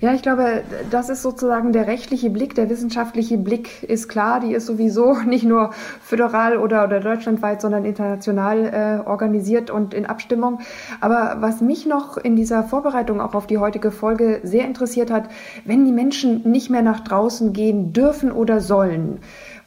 [0.00, 2.54] Ja, ich glaube, das ist sozusagen der rechtliche Blick.
[2.54, 5.70] Der wissenschaftliche Blick ist klar, die ist sowieso nicht nur
[6.02, 10.60] föderal oder, oder deutschlandweit, sondern international äh, organisiert und in Abstimmung.
[11.00, 15.28] Aber was mich noch in dieser Vorbereitung auch auf die heutige Folge sehr interessiert hat,
[15.64, 19.20] wenn die Menschen nicht mehr nach draußen gehen dürfen oder sollen,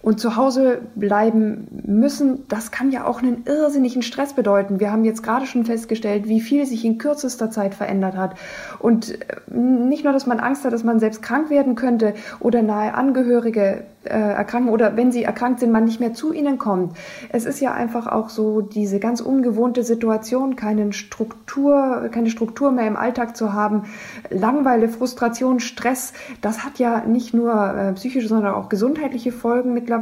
[0.07, 4.79] und zu Hause bleiben müssen, das kann ja auch einen irrsinnigen Stress bedeuten.
[4.79, 8.35] Wir haben jetzt gerade schon festgestellt, wie viel sich in kürzester Zeit verändert hat.
[8.79, 12.61] Und äh, nicht nur, dass man Angst hat, dass man selbst krank werden könnte oder
[12.61, 16.95] nahe Angehörige äh, erkranken oder wenn sie erkrankt sind, man nicht mehr zu ihnen kommt.
[17.29, 22.87] Es ist ja einfach auch so diese ganz ungewohnte Situation, keine Struktur, keine Struktur mehr
[22.87, 23.83] im Alltag zu haben,
[24.29, 26.13] Langweile, Frustration, Stress.
[26.39, 29.96] Das hat ja nicht nur äh, psychische, sondern auch gesundheitliche Folgen mittlerweile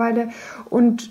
[0.69, 1.09] und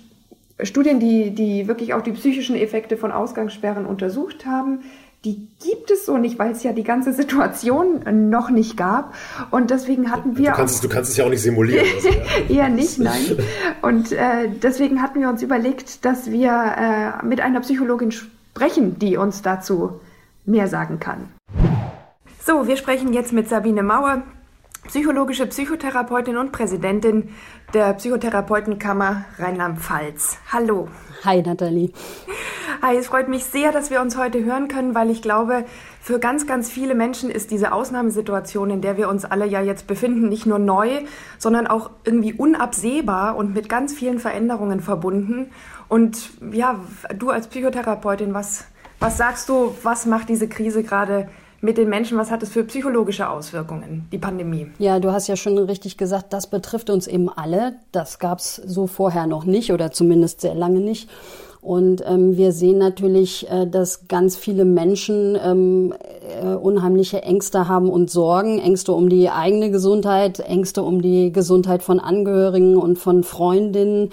[0.62, 4.80] Studien, die, die wirklich auch die psychischen Effekte von Ausgangssperren untersucht haben,
[5.24, 9.14] die gibt es so nicht, weil es ja die ganze Situation noch nicht gab.
[9.50, 10.50] Und deswegen hatten wir.
[10.50, 11.86] Du kannst, es, du kannst es ja auch nicht simulieren.
[11.94, 12.56] Also, ja.
[12.56, 13.38] Eher nicht, nein.
[13.80, 16.50] Und äh, deswegen hatten wir uns überlegt, dass wir
[17.22, 20.00] äh, mit einer Psychologin sprechen, die uns dazu
[20.44, 21.28] mehr sagen kann.
[22.44, 24.22] So, wir sprechen jetzt mit Sabine Mauer,
[24.86, 27.30] psychologische Psychotherapeutin und Präsidentin
[27.72, 30.38] der Psychotherapeutenkammer Rheinland-Pfalz.
[30.52, 30.88] Hallo.
[31.24, 31.92] Hi, Nathalie.
[32.82, 35.64] Hi, es freut mich sehr, dass wir uns heute hören können, weil ich glaube,
[36.00, 39.86] für ganz, ganz viele Menschen ist diese Ausnahmesituation, in der wir uns alle ja jetzt
[39.86, 41.00] befinden, nicht nur neu,
[41.38, 45.50] sondern auch irgendwie unabsehbar und mit ganz vielen Veränderungen verbunden.
[45.88, 46.80] Und ja,
[47.16, 48.66] du als Psychotherapeutin, was
[49.00, 51.28] Was sagst du, was macht diese Krise gerade
[51.64, 52.18] mit den Menschen?
[52.18, 54.68] Was hat es für psychologische Auswirkungen, die Pandemie?
[54.78, 57.74] Ja, du hast ja schon richtig gesagt, das betrifft uns eben alle.
[57.90, 61.08] Das gab es so vorher noch nicht oder zumindest sehr lange nicht.
[61.64, 65.94] Und ähm, wir sehen natürlich, äh, dass ganz viele Menschen ähm,
[66.42, 68.58] äh, unheimliche Ängste haben und Sorgen.
[68.58, 74.10] Ängste um die eigene Gesundheit, Ängste um die Gesundheit von Angehörigen und von Freundinnen,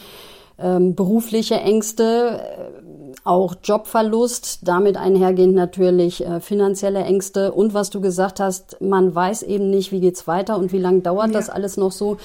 [0.57, 2.80] ähm, berufliche Ängste, äh,
[3.23, 7.51] auch Jobverlust, damit einhergehend natürlich äh, finanzielle Ängste.
[7.51, 11.01] Und was du gesagt hast, man weiß eben nicht, wie geht's weiter und wie lange
[11.01, 11.33] dauert ja.
[11.33, 12.17] das alles noch so.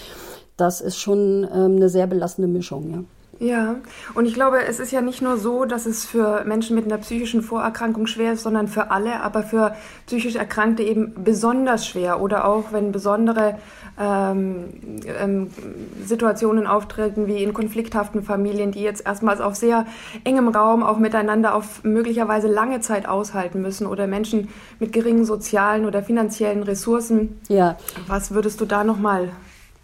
[0.56, 3.04] Das ist schon ähm, eine sehr belastende Mischung, ja.
[3.38, 3.76] Ja,
[4.14, 6.96] und ich glaube, es ist ja nicht nur so, dass es für Menschen mit einer
[6.98, 9.74] psychischen Vorerkrankung schwer ist, sondern für alle, aber für
[10.06, 13.58] psychisch Erkrankte eben besonders schwer oder auch wenn besondere
[13.98, 14.64] ähm,
[15.20, 15.50] ähm,
[16.04, 19.86] Situationen auftreten, wie in konflikthaften Familien, die jetzt erstmals auf sehr
[20.24, 25.86] engem Raum auch miteinander auf möglicherweise lange Zeit aushalten müssen oder Menschen mit geringen sozialen
[25.86, 27.40] oder finanziellen Ressourcen.
[27.48, 27.76] Ja.
[28.06, 29.30] Was würdest du da nochmal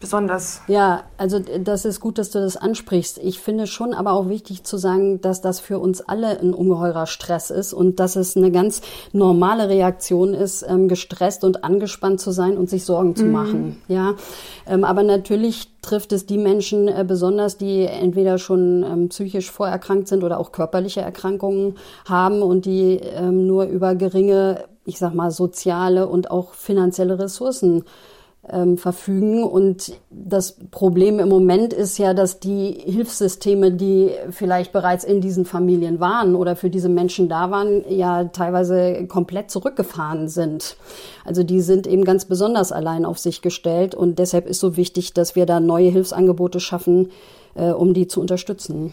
[0.03, 0.61] besonders.
[0.67, 3.19] Ja, also das ist gut, dass du das ansprichst.
[3.19, 7.07] Ich finde schon aber auch wichtig zu sagen, dass das für uns alle ein ungeheurer
[7.07, 8.83] Stress ist und dass es eine ganz
[9.13, 13.33] normale Reaktion ist, ähm, gestresst und angespannt zu sein und sich Sorgen zu mhm.
[13.33, 13.83] machen.
[13.89, 14.15] Ja,
[14.67, 20.09] ähm, aber natürlich trifft es die Menschen äh, besonders, die entweder schon ähm, psychisch vorerkrankt
[20.09, 23.01] sind oder auch körperliche Erkrankungen haben und die
[23.31, 27.85] nur über geringe, ich sag mal, soziale und auch finanzielle Ressourcen
[28.49, 29.45] ähm, verfügen.
[29.45, 35.45] Und das Problem im Moment ist ja, dass die Hilfssysteme, die vielleicht bereits in diesen
[35.45, 40.77] Familien waren oder für diese Menschen da waren, ja teilweise komplett zurückgefahren sind.
[41.25, 43.95] Also die sind eben ganz besonders allein auf sich gestellt.
[43.95, 47.11] Und deshalb ist so wichtig, dass wir da neue Hilfsangebote schaffen,
[47.55, 48.93] äh, um die zu unterstützen.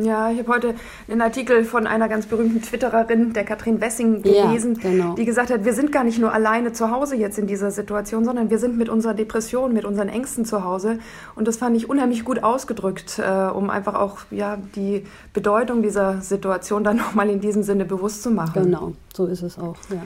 [0.00, 0.74] Ja, ich habe heute
[1.08, 5.14] einen Artikel von einer ganz berühmten Twittererin, der Katrin Wessing, gelesen, ja, genau.
[5.14, 8.24] die gesagt hat, wir sind gar nicht nur alleine zu Hause jetzt in dieser Situation,
[8.24, 10.98] sondern wir sind mit unserer Depression, mit unseren Ängsten zu Hause.
[11.34, 16.22] Und das fand ich unheimlich gut ausgedrückt, äh, um einfach auch ja, die Bedeutung dieser
[16.22, 18.64] Situation dann nochmal in diesem Sinne bewusst zu machen.
[18.64, 19.76] Genau, so ist es auch.
[19.90, 20.02] Ja.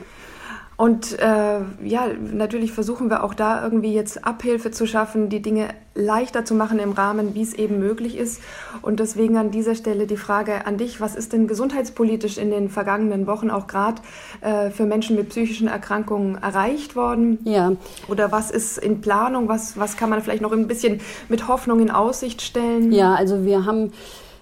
[0.77, 5.69] Und äh, ja, natürlich versuchen wir auch da irgendwie jetzt Abhilfe zu schaffen, die Dinge
[5.95, 8.43] leichter zu machen im Rahmen, wie es eben möglich ist.
[8.83, 12.69] Und deswegen an dieser Stelle die Frage an dich, was ist denn gesundheitspolitisch in den
[12.69, 14.03] vergangenen Wochen auch gerade
[14.41, 17.39] äh, für Menschen mit psychischen Erkrankungen erreicht worden?
[17.43, 17.71] Ja.
[18.07, 19.49] Oder was ist in Planung?
[19.49, 22.91] Was, was kann man vielleicht noch ein bisschen mit Hoffnung in Aussicht stellen?
[22.91, 23.93] Ja, also wir haben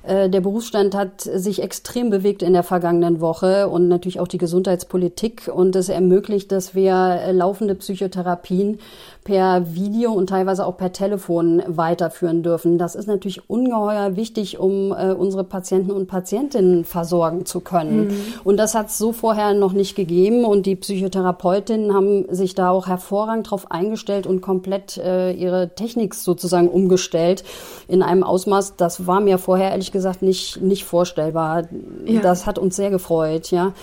[0.08, 5.50] der Berufsstand hat sich extrem bewegt in der vergangenen Woche und natürlich auch die Gesundheitspolitik.
[5.54, 8.80] Und es ermöglicht, dass wir äh, laufende Psychotherapien
[9.26, 12.78] per Video und teilweise auch per Telefon weiterführen dürfen.
[12.78, 18.08] Das ist natürlich ungeheuer wichtig, um äh, unsere Patienten und Patientinnen versorgen zu können.
[18.08, 18.18] Mhm.
[18.44, 20.46] Und das hat es so vorher noch nicht gegeben.
[20.46, 26.14] Und die Psychotherapeutinnen haben sich da auch hervorragend darauf eingestellt und komplett äh, ihre Technik
[26.14, 27.44] sozusagen umgestellt
[27.88, 31.64] in einem Ausmaß, das war mir vorher ehrlich gesagt nicht, nicht vorstellbar.
[32.06, 32.22] Ja.
[32.22, 33.74] Das hat uns sehr gefreut, ja.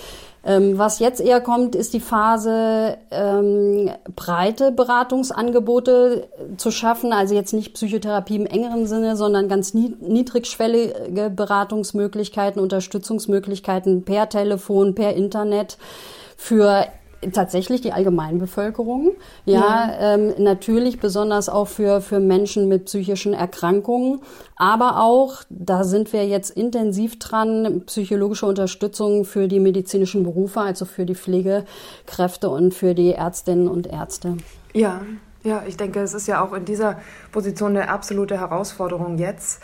[0.45, 6.27] Ähm, was jetzt eher kommt, ist die Phase, ähm, breite Beratungsangebote
[6.57, 7.13] zu schaffen.
[7.13, 15.13] Also jetzt nicht Psychotherapie im engeren Sinne, sondern ganz niedrigschwellige Beratungsmöglichkeiten, Unterstützungsmöglichkeiten per Telefon, per
[15.13, 15.77] Internet
[16.35, 16.87] für
[17.31, 19.11] tatsächlich die Allgemeinbevölkerung.
[19.45, 20.13] Ja, ja.
[20.15, 24.19] Ähm, natürlich besonders auch für, für Menschen mit psychischen Erkrankungen.
[24.55, 30.85] Aber auch, da sind wir jetzt intensiv dran, psychologische Unterstützung für die medizinischen Berufe, also
[30.85, 34.37] für die Pflegekräfte und für die Ärztinnen und Ärzte.
[34.73, 35.01] Ja,
[35.43, 36.99] ja, ich denke, es ist ja auch in dieser
[37.33, 39.61] Position eine absolute Herausforderung jetzt.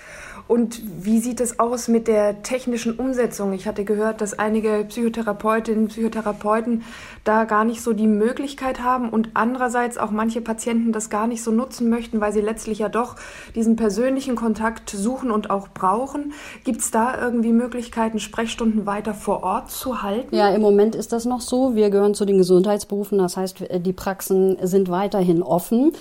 [0.50, 3.54] Und wie sieht es aus mit der technischen Umsetzung?
[3.54, 6.82] Ich hatte gehört, dass einige Psychotherapeutinnen, Psychotherapeuten
[7.24, 11.44] da gar nicht so die Möglichkeit haben und andererseits auch manche Patienten das gar nicht
[11.44, 13.16] so nutzen möchten, weil sie letztlich ja doch
[13.54, 16.34] diesen persönlichen Kontakt suchen und auch brauchen.
[16.64, 20.36] Gibt es da irgendwie Möglichkeiten, Sprechstunden weiter vor Ort zu halten?
[20.36, 21.76] Ja, im Moment ist das noch so.
[21.76, 23.20] Wir gehören zu den Gesundheitsberufen.
[23.20, 25.92] Das heißt, die Praxen sind weiterhin offen,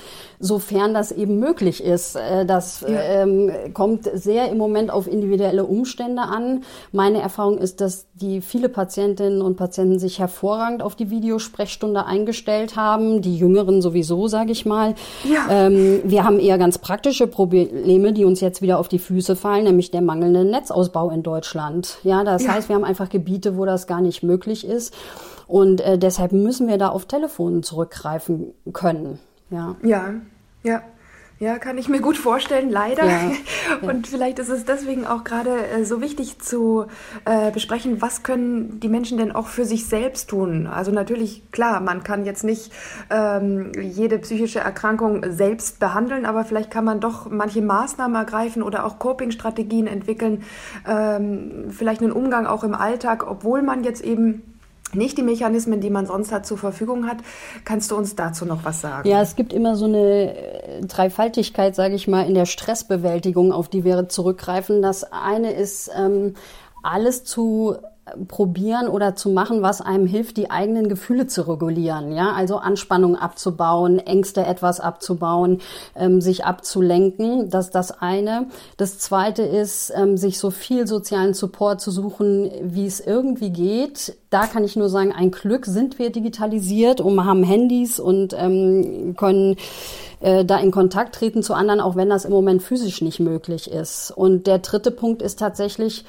[0.41, 2.17] sofern das eben möglich ist.
[2.17, 3.01] Äh, das ja.
[3.01, 6.63] ähm, kommt sehr sehr im Moment auf individuelle Umstände an.
[6.93, 12.77] Meine Erfahrung ist, dass die viele Patientinnen und Patienten sich hervorragend auf die Videosprechstunde eingestellt
[12.77, 13.21] haben.
[13.21, 14.95] Die Jüngeren sowieso, sage ich mal.
[15.25, 15.47] Ja.
[15.51, 19.65] Ähm, wir haben eher ganz praktische Probleme, die uns jetzt wieder auf die Füße fallen,
[19.65, 21.99] nämlich der mangelnde Netzausbau in Deutschland.
[22.05, 22.53] Ja, das ja.
[22.53, 24.95] heißt, wir haben einfach Gebiete, wo das gar nicht möglich ist.
[25.49, 29.19] Und äh, deshalb müssen wir da auf Telefonen zurückgreifen können.
[29.51, 29.77] Ja.
[29.83, 30.15] Ja,
[30.63, 30.83] ja.
[31.41, 33.05] Ja, kann ich mir gut vorstellen, leider.
[33.05, 33.31] Ja,
[33.83, 33.89] ja.
[33.89, 36.87] Und vielleicht ist es deswegen auch gerade äh, so wichtig zu
[37.25, 40.67] äh, besprechen, was können die Menschen denn auch für sich selbst tun.
[40.67, 42.73] Also natürlich, klar, man kann jetzt nicht
[43.09, 48.85] ähm, jede psychische Erkrankung selbst behandeln, aber vielleicht kann man doch manche Maßnahmen ergreifen oder
[48.85, 50.43] auch Coping-Strategien entwickeln,
[50.89, 54.58] ähm, vielleicht einen Umgang auch im Alltag, obwohl man jetzt eben
[54.95, 57.19] nicht die Mechanismen, die man sonst hat, zur Verfügung hat.
[57.65, 59.09] Kannst du uns dazu noch was sagen?
[59.09, 63.69] Ja, es gibt immer so eine äh, Dreifaltigkeit, sage ich mal, in der Stressbewältigung, auf
[63.69, 64.83] die wir zurückgreifen.
[64.83, 66.35] Das eine ist, ähm,
[66.83, 67.77] alles zu
[68.27, 72.13] probieren oder zu machen, was einem hilft, die eigenen Gefühle zu regulieren.
[72.13, 75.61] Ja, also Anspannung abzubauen, Ängste etwas abzubauen,
[75.97, 77.51] ähm, sich abzulenken.
[77.51, 78.47] Das ist das eine.
[78.77, 84.17] Das zweite ist, ähm, sich so viel sozialen Support zu suchen, wie es irgendwie geht.
[84.31, 89.15] Da kann ich nur sagen, ein Glück sind wir digitalisiert und haben Handys und ähm,
[89.17, 89.57] können
[90.21, 93.71] äh, da in Kontakt treten zu anderen, auch wenn das im Moment physisch nicht möglich
[93.71, 94.11] ist.
[94.11, 96.05] Und der dritte Punkt ist tatsächlich,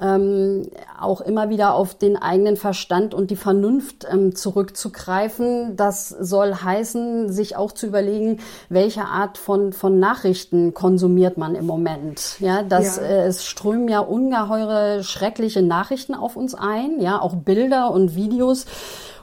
[0.00, 0.68] ähm,
[1.00, 5.76] auch immer wieder auf den eigenen Verstand und die Vernunft ähm, zurückzugreifen.
[5.76, 11.66] Das soll heißen, sich auch zu überlegen, welche Art von, von Nachrichten konsumiert man im
[11.66, 12.36] Moment.
[12.40, 13.02] Ja, das, ja.
[13.02, 18.66] Äh, es strömen ja ungeheure schreckliche Nachrichten auf uns ein, ja, auch Bilder und Videos.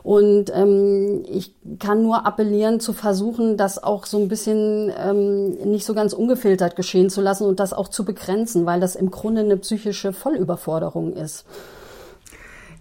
[0.03, 5.85] Und ähm, ich kann nur appellieren zu versuchen, das auch so ein bisschen ähm, nicht
[5.85, 9.41] so ganz ungefiltert geschehen zu lassen und das auch zu begrenzen, weil das im Grunde
[9.41, 11.45] eine psychische Vollüberforderung ist.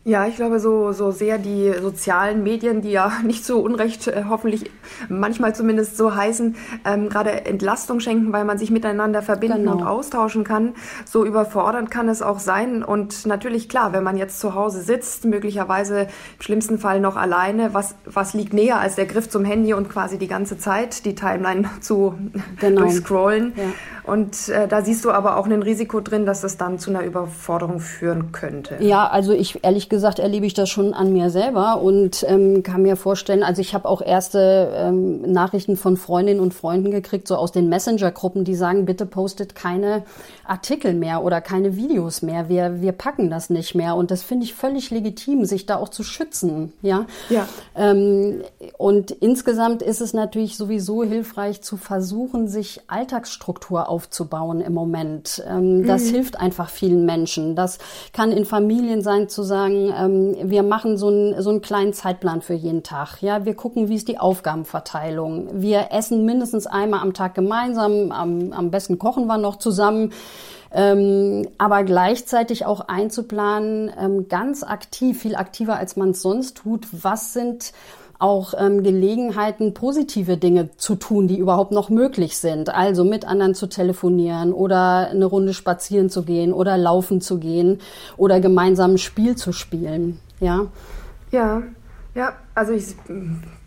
[0.03, 4.25] Ja, ich glaube, so, so sehr die sozialen Medien, die ja nicht zu Unrecht äh,
[4.31, 4.71] hoffentlich
[5.11, 9.73] manchmal zumindest so heißen, ähm, gerade Entlastung schenken, weil man sich miteinander verbinden genau.
[9.73, 10.73] und austauschen kann,
[11.05, 12.83] so überfordernd kann es auch sein.
[12.83, 17.75] Und natürlich, klar, wenn man jetzt zu Hause sitzt, möglicherweise im schlimmsten Fall noch alleine,
[17.75, 21.15] was, was liegt näher als der Griff zum Handy und quasi die ganze Zeit die
[21.15, 22.15] Timeline zu
[22.59, 22.83] genau.
[22.83, 23.53] durchscrollen.
[23.55, 23.65] Ja.
[24.11, 27.05] Und äh, da siehst du aber auch ein Risiko drin, dass das dann zu einer
[27.05, 28.79] Überforderung führen könnte.
[28.81, 32.83] Ja, also ich ehrlich gesagt erlebe ich das schon an mir selber und ähm, kann
[32.83, 37.37] mir vorstellen, also ich habe auch erste ähm, Nachrichten von Freundinnen und Freunden gekriegt, so
[37.37, 40.05] aus den Messenger-Gruppen, die sagen, bitte postet keine
[40.51, 42.49] Artikel mehr oder keine Videos mehr.
[42.49, 43.95] Wir, wir packen das nicht mehr.
[43.95, 46.73] Und das finde ich völlig legitim, sich da auch zu schützen.
[46.83, 47.07] Ja.
[47.29, 47.47] ja.
[47.77, 48.43] Ähm,
[48.77, 55.43] und insgesamt ist es natürlich sowieso hilfreich zu versuchen, sich Alltagsstruktur aufzubauen im Moment.
[55.49, 56.15] Ähm, das mhm.
[56.15, 57.55] hilft einfach vielen Menschen.
[57.55, 57.79] Das
[58.13, 62.43] kann in Familien sein, zu sagen, ähm, wir machen so, ein, so einen kleinen Zeitplan
[62.43, 63.23] für jeden Tag.
[63.23, 65.49] Ja, wir gucken, wie ist die Aufgabenverteilung.
[65.63, 68.13] Wir essen mindestens einmal am Tag gemeinsam.
[68.13, 70.13] Am, am besten kochen wir noch zusammen.
[70.73, 76.87] Ähm, aber gleichzeitig auch einzuplanen, ähm, ganz aktiv, viel aktiver als man es sonst tut,
[76.93, 77.73] was sind
[78.21, 82.69] auch ähm, Gelegenheiten, positive Dinge zu tun, die überhaupt noch möglich sind.
[82.69, 87.81] Also mit anderen zu telefonieren oder eine Runde spazieren zu gehen oder laufen zu gehen
[88.17, 90.21] oder gemeinsam ein Spiel zu spielen.
[90.39, 90.67] Ja.
[91.33, 91.63] Ja,
[92.15, 92.97] ja, also ich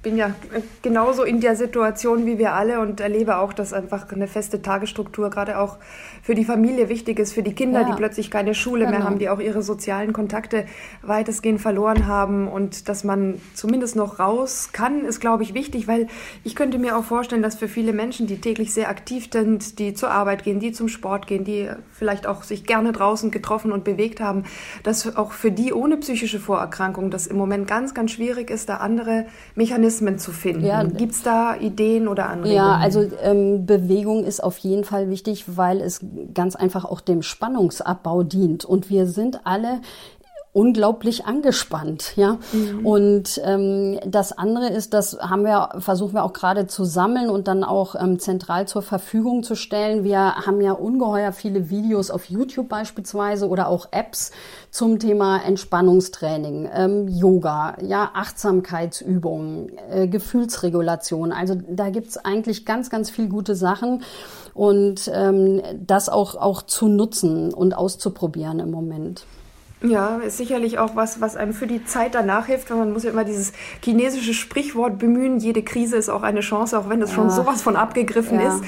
[0.02, 0.36] bin ja
[0.82, 5.30] genauso in der Situation wie wir alle und erlebe auch, dass einfach eine feste Tagesstruktur
[5.30, 5.78] gerade auch
[6.24, 7.88] für die Familie wichtig ist, für die Kinder, ja.
[7.88, 8.98] die plötzlich keine Schule genau.
[8.98, 10.64] mehr haben, die auch ihre sozialen Kontakte
[11.02, 16.08] weitestgehend verloren haben und dass man zumindest noch raus kann, ist, glaube ich, wichtig, weil
[16.46, 19.94] ich könnte mir auch vorstellen, dass für viele Menschen, die täglich sehr aktiv sind, die
[19.94, 23.84] zur Arbeit gehen, die zum Sport gehen, die vielleicht auch sich gerne draußen getroffen und
[23.84, 24.46] bewegt haben,
[24.84, 28.78] dass auch für die ohne psychische Vorerkrankung das im Moment ganz, ganz schwierig ist, da
[28.78, 30.66] andere Mechanismen zu finden.
[30.66, 32.56] Ja, Gibt es da Ideen oder Anregungen?
[32.56, 36.00] Ja, also ähm, Bewegung ist auf jeden Fall wichtig, weil es
[36.34, 38.66] ganz einfach auch dem Spannungsabbau dient.
[38.66, 39.82] Und wir sind alle
[40.54, 42.38] unglaublich angespannt, ja.
[42.54, 42.86] Mhm.
[42.86, 47.48] Und ähm, das andere ist, das haben wir, versuchen wir auch gerade zu sammeln und
[47.48, 50.04] dann auch ähm, zentral zur Verfügung zu stellen.
[50.04, 54.32] Wir haben ja ungeheuer viele Videos auf YouTube beispielsweise oder auch Apps
[54.70, 61.32] zum Thema Entspannungstraining, ähm, Yoga, ja, Achtsamkeitsübungen, äh, Gefühlsregulation.
[61.32, 64.04] Also da gibt's eigentlich ganz, ganz viel gute Sachen
[64.54, 69.26] und ähm, das auch, auch zu nutzen und auszuprobieren im Moment.
[69.86, 72.70] Ja, ist sicherlich auch was, was einem für die Zeit danach hilft.
[72.70, 73.52] Man muss ja immer dieses
[73.84, 77.16] chinesische Sprichwort bemühen, jede Krise ist auch eine Chance, auch wenn es ja.
[77.16, 78.56] schon sowas von abgegriffen ja.
[78.56, 78.64] ist.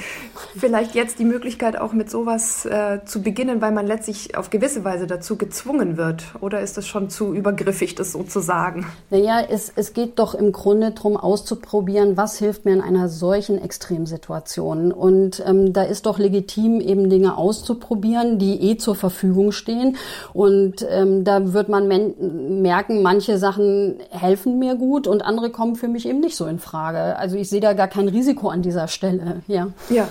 [0.58, 4.84] Vielleicht jetzt die Möglichkeit auch mit sowas äh, zu beginnen, weil man letztlich auf gewisse
[4.84, 6.24] Weise dazu gezwungen wird.
[6.40, 8.84] Oder ist das schon zu übergriffig, das so zu sagen?
[9.08, 13.58] Naja, es, es geht doch im Grunde darum auszuprobieren, was hilft mir in einer solchen
[13.58, 14.92] Extremsituation.
[14.92, 19.96] Und ähm, da ist doch legitim, eben Dinge auszuprobieren, die eh zur Verfügung stehen.
[20.34, 25.76] Und ähm, ähm, da wird man merken, manche Sachen helfen mir gut und andere kommen
[25.76, 27.16] für mich eben nicht so in Frage.
[27.16, 29.42] Also ich sehe da gar kein Risiko an dieser Stelle.
[29.46, 29.68] Ja.
[29.88, 30.08] Ja.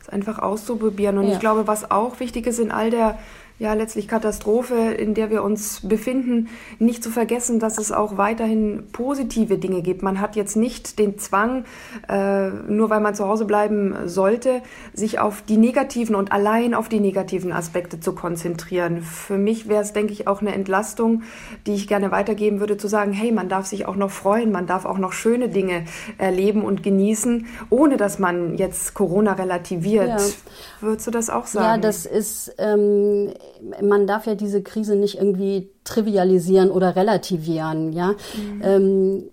[0.00, 1.18] es einfach auszuprobieren.
[1.18, 1.34] Und ja.
[1.34, 3.18] ich glaube, was auch wichtig ist in all der
[3.58, 6.48] ja letztlich Katastrophe, in der wir uns befinden,
[6.78, 10.02] nicht zu vergessen, dass es auch weiterhin positive Dinge gibt.
[10.02, 11.64] Man hat jetzt nicht den Zwang,
[12.08, 14.60] äh, nur weil man zu Hause bleiben sollte,
[14.92, 19.00] sich auf die negativen und allein auf die negativen Aspekte zu konzentrieren.
[19.00, 21.22] Für mich wäre es, denke ich, auch eine Entlastung,
[21.66, 24.66] die ich gerne weitergeben würde, zu sagen, hey, man darf sich auch noch freuen, man
[24.66, 25.86] darf auch noch schöne Dinge
[26.18, 30.08] erleben und genießen, ohne dass man jetzt Corona relativiert.
[30.08, 30.26] Ja.
[30.82, 31.66] Würdest du das auch sagen?
[31.66, 33.32] Ja, das ist ähm
[33.82, 38.14] man darf ja diese Krise nicht irgendwie trivialisieren oder relativieren, ja.
[38.36, 38.62] Mhm.
[38.62, 39.24] Ähm,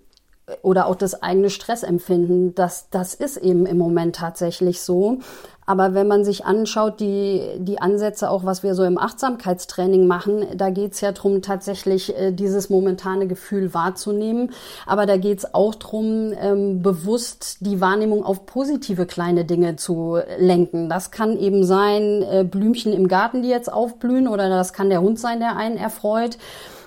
[0.62, 2.54] oder auch das eigene Stressempfinden.
[2.54, 5.20] Das, das ist eben im Moment tatsächlich so.
[5.66, 10.46] Aber wenn man sich anschaut, die, die Ansätze, auch was wir so im Achtsamkeitstraining machen,
[10.54, 14.52] da geht's ja drum, tatsächlich äh, dieses momentane Gefühl wahrzunehmen.
[14.86, 20.88] Aber da geht's auch drum, ähm, bewusst die Wahrnehmung auf positive kleine Dinge zu lenken.
[20.88, 25.00] Das kann eben sein, äh, Blümchen im Garten, die jetzt aufblühen, oder das kann der
[25.00, 26.36] Hund sein, der einen erfreut.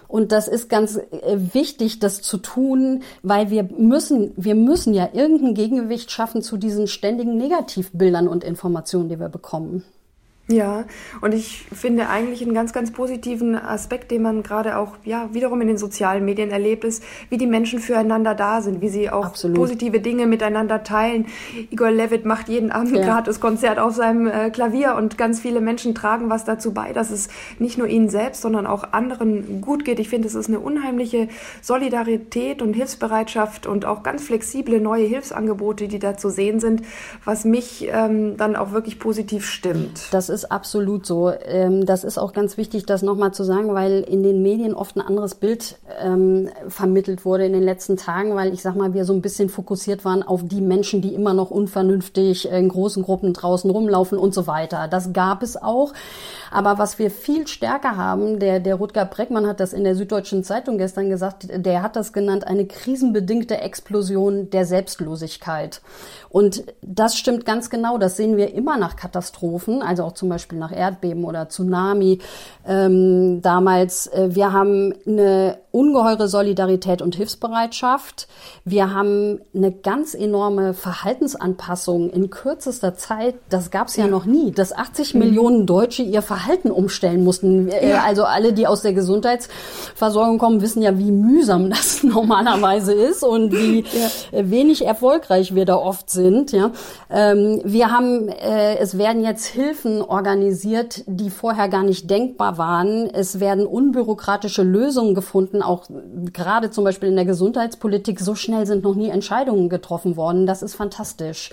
[0.08, 5.10] Und das ist ganz äh, wichtig, das zu tun, weil wir müssen, wir müssen ja
[5.14, 9.84] irgendein Gegengewicht schaffen zu diesen ständigen Negativbildern und Informationen, die wir bekommen.
[10.50, 10.86] Ja,
[11.20, 15.60] und ich finde eigentlich einen ganz, ganz positiven Aspekt, den man gerade auch, ja, wiederum
[15.60, 19.26] in den sozialen Medien erlebt, ist, wie die Menschen füreinander da sind, wie sie auch
[19.26, 19.58] Absolut.
[19.58, 21.26] positive Dinge miteinander teilen.
[21.70, 23.02] Igor Levitt macht jeden Abend ja.
[23.02, 26.94] ein gratis Konzert auf seinem äh, Klavier und ganz viele Menschen tragen was dazu bei,
[26.94, 27.28] dass es
[27.60, 30.00] nicht nur ihnen selbst, sondern auch anderen gut geht.
[30.00, 31.28] Ich finde, es ist eine unheimliche
[31.62, 36.84] Solidarität und Hilfsbereitschaft und auch ganz flexible neue Hilfsangebote, die da zu sehen sind,
[37.26, 40.08] was mich ähm, dann auch wirklich positiv stimmt.
[40.12, 41.32] Das ist absolut so.
[41.32, 44.96] Ähm, das ist auch ganz wichtig, das nochmal zu sagen, weil in den Medien oft
[44.96, 49.06] ein anderes Bild ähm, vermittelt wurde in den letzten Tagen, weil ich sag mal, wir
[49.06, 53.34] so ein bisschen fokussiert waren auf die Menschen, die immer noch unvernünftig in großen Gruppen
[53.34, 54.88] draußen rumlaufen und so weiter.
[54.88, 55.94] Das gab es auch.
[56.52, 60.44] Aber was wir viel stärker haben, der, der Rutger Breckmann hat das in der Süddeutschen
[60.44, 65.82] Zeitung gestern gesagt, der hat das genannt, eine krisenbedingte Explosion der Selbstlosigkeit.
[66.30, 67.98] Und das stimmt ganz genau.
[67.98, 72.20] Das sehen wir immer nach Katastrophen, also auch zum Beispiel nach Erdbeben oder Tsunami.
[72.68, 78.28] Ähm, damals, äh, wir haben eine ungeheure Solidarität und Hilfsbereitschaft.
[78.66, 83.36] Wir haben eine ganz enorme Verhaltensanpassung in kürzester Zeit.
[83.50, 84.06] Das gab es ja.
[84.06, 84.10] ja.
[84.10, 85.20] noch nie, dass 80 mhm.
[85.20, 87.70] Millionen Deutsche ihr Verhalten umstellen mussten.
[87.70, 88.04] Äh, ja.
[88.04, 93.54] Also alle, die aus der Gesundheitsversorgung kommen, wissen ja, wie mühsam das normalerweise ist und
[93.54, 94.50] wie ja.
[94.50, 96.52] wenig erfolgreich wir da oft sind.
[96.52, 96.72] Ja,
[97.10, 103.08] ähm, wir haben, äh, es werden jetzt Hilfen organisiert, die vorher gar nicht denkbar waren.
[103.08, 105.88] Es werden unbürokratische Lösungen gefunden auch
[106.34, 110.48] gerade zum Beispiel in der Gesundheitspolitik, so schnell sind noch nie Entscheidungen getroffen worden.
[110.48, 111.52] Das ist fantastisch.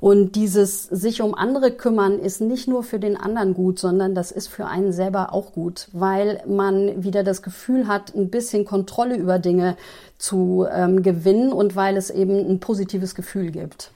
[0.00, 4.32] Und dieses sich um andere kümmern ist nicht nur für den anderen gut, sondern das
[4.32, 9.16] ist für einen selber auch gut, weil man wieder das Gefühl hat, ein bisschen Kontrolle
[9.16, 9.76] über Dinge
[10.16, 13.90] zu ähm, gewinnen und weil es eben ein positives Gefühl gibt.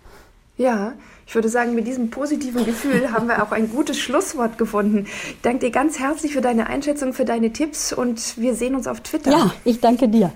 [0.59, 0.92] Ja,
[1.26, 5.06] ich würde sagen, mit diesem positiven Gefühl haben wir auch ein gutes Schlusswort gefunden.
[5.06, 8.86] Ich danke dir ganz herzlich für deine Einschätzung, für deine Tipps und wir sehen uns
[8.86, 9.30] auf Twitter.
[9.30, 10.32] Ja, ich danke dir.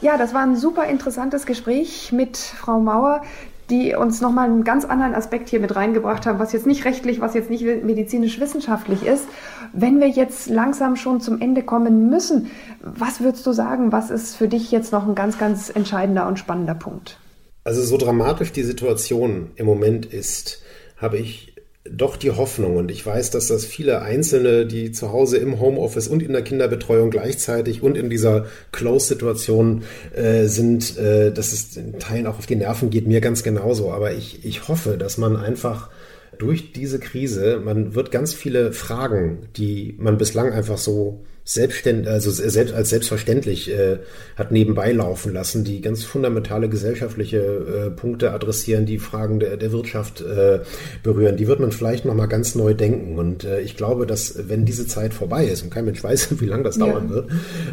[0.00, 3.22] Ja, das war ein super interessantes Gespräch mit Frau Mauer,
[3.68, 7.20] die uns nochmal einen ganz anderen Aspekt hier mit reingebracht haben, was jetzt nicht rechtlich,
[7.20, 9.26] was jetzt nicht medizinisch-wissenschaftlich ist.
[9.72, 12.50] Wenn wir jetzt langsam schon zum Ende kommen müssen,
[12.82, 16.38] was würdest du sagen, was ist für dich jetzt noch ein ganz, ganz entscheidender und
[16.38, 17.18] spannender Punkt?
[17.64, 20.62] Also so dramatisch die Situation im Moment ist,
[20.96, 21.54] habe ich
[21.84, 26.08] doch die Hoffnung und ich weiß, dass das viele Einzelne, die zu Hause im Homeoffice
[26.08, 29.82] und in der Kinderbetreuung gleichzeitig und in dieser Close-Situation
[30.14, 33.92] äh, sind, äh, dass es in Teilen auch auf die Nerven geht, mir ganz genauso.
[33.92, 35.90] Aber ich, ich hoffe, dass man einfach
[36.38, 42.30] durch diese Krise, man wird ganz viele Fragen, die man bislang einfach so selbstständ also
[42.30, 43.98] selbst als selbstverständlich äh,
[44.36, 49.72] hat nebenbei laufen lassen, die ganz fundamentale gesellschaftliche äh, Punkte adressieren, die Fragen der, der
[49.72, 50.60] Wirtschaft äh,
[51.02, 53.18] berühren, die wird man vielleicht noch mal ganz neu denken.
[53.18, 56.46] Und äh, ich glaube, dass wenn diese Zeit vorbei ist und kein Mensch weiß, wie
[56.46, 56.86] lange das ja.
[56.86, 57.30] dauern wird,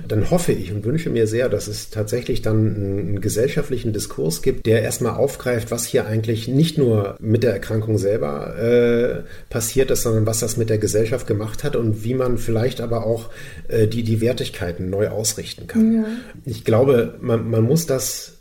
[0.07, 4.41] dann hoffe ich und wünsche mir sehr, dass es tatsächlich dann einen, einen gesellschaftlichen Diskurs
[4.41, 9.21] gibt, der erstmal aufgreift, was hier eigentlich nicht nur mit der Erkrankung selber äh,
[9.51, 13.05] passiert ist, sondern was das mit der Gesellschaft gemacht hat und wie man vielleicht aber
[13.05, 13.30] auch
[13.70, 15.93] die die Wertigkeiten neu ausrichten kann.
[15.93, 16.05] Ja.
[16.45, 18.37] Ich glaube, man, man muss das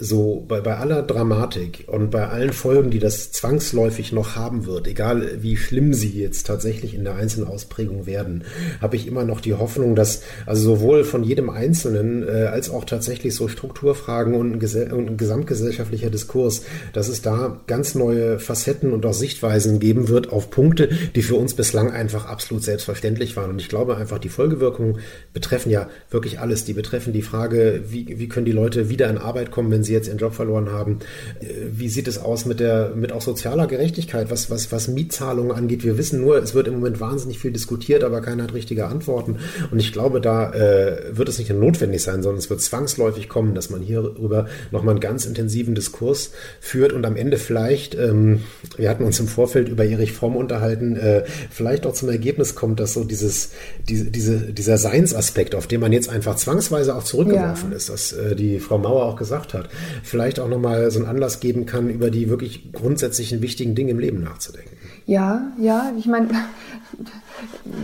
[0.00, 4.86] so bei, bei aller Dramatik und bei allen Folgen, die das zwangsläufig noch haben wird,
[4.86, 8.44] egal wie schlimm sie jetzt tatsächlich in der einzelnen Ausprägung werden,
[8.80, 12.84] habe ich immer noch die Hoffnung, dass also sowohl von jedem Einzelnen äh, als auch
[12.84, 18.92] tatsächlich so Strukturfragen und ein, und ein gesamtgesellschaftlicher Diskurs, dass es da ganz neue Facetten
[18.92, 23.50] und auch Sichtweisen geben wird auf Punkte, die für uns bislang einfach absolut selbstverständlich waren.
[23.50, 25.00] Und ich glaube einfach, die Folgewirkungen
[25.32, 26.64] betreffen ja wirklich alles.
[26.64, 29.87] Die betreffen die Frage, wie, wie können die Leute wieder in Arbeit kommen, wenn sie
[29.92, 31.00] jetzt ihren Job verloren haben.
[31.40, 35.52] Äh, wie sieht es aus mit der, mit auch sozialer Gerechtigkeit, was, was, was Mietzahlungen
[35.52, 35.84] angeht?
[35.84, 39.38] Wir wissen nur, es wird im Moment wahnsinnig viel diskutiert, aber keiner hat richtige Antworten.
[39.70, 43.54] Und ich glaube, da äh, wird es nicht notwendig sein, sondern es wird zwangsläufig kommen,
[43.54, 46.30] dass man hierüber nochmal einen ganz intensiven Diskurs
[46.60, 48.42] führt und am Ende vielleicht, ähm,
[48.76, 52.80] wir hatten uns im Vorfeld über Erich Fromm unterhalten, äh, vielleicht auch zum Ergebnis kommt,
[52.80, 53.50] dass so dieses,
[53.88, 57.76] diese, diese, dieser Seinsaspekt, auf den man jetzt einfach zwangsweise auch zurückgeworfen ja.
[57.76, 59.68] ist, dass äh, die Frau Mauer auch gesagt hat,
[60.02, 63.98] vielleicht auch nochmal so einen Anlass geben kann, über die wirklich grundsätzlichen wichtigen Dinge im
[63.98, 64.76] Leben nachzudenken.
[65.06, 66.28] Ja, ja, ich meine,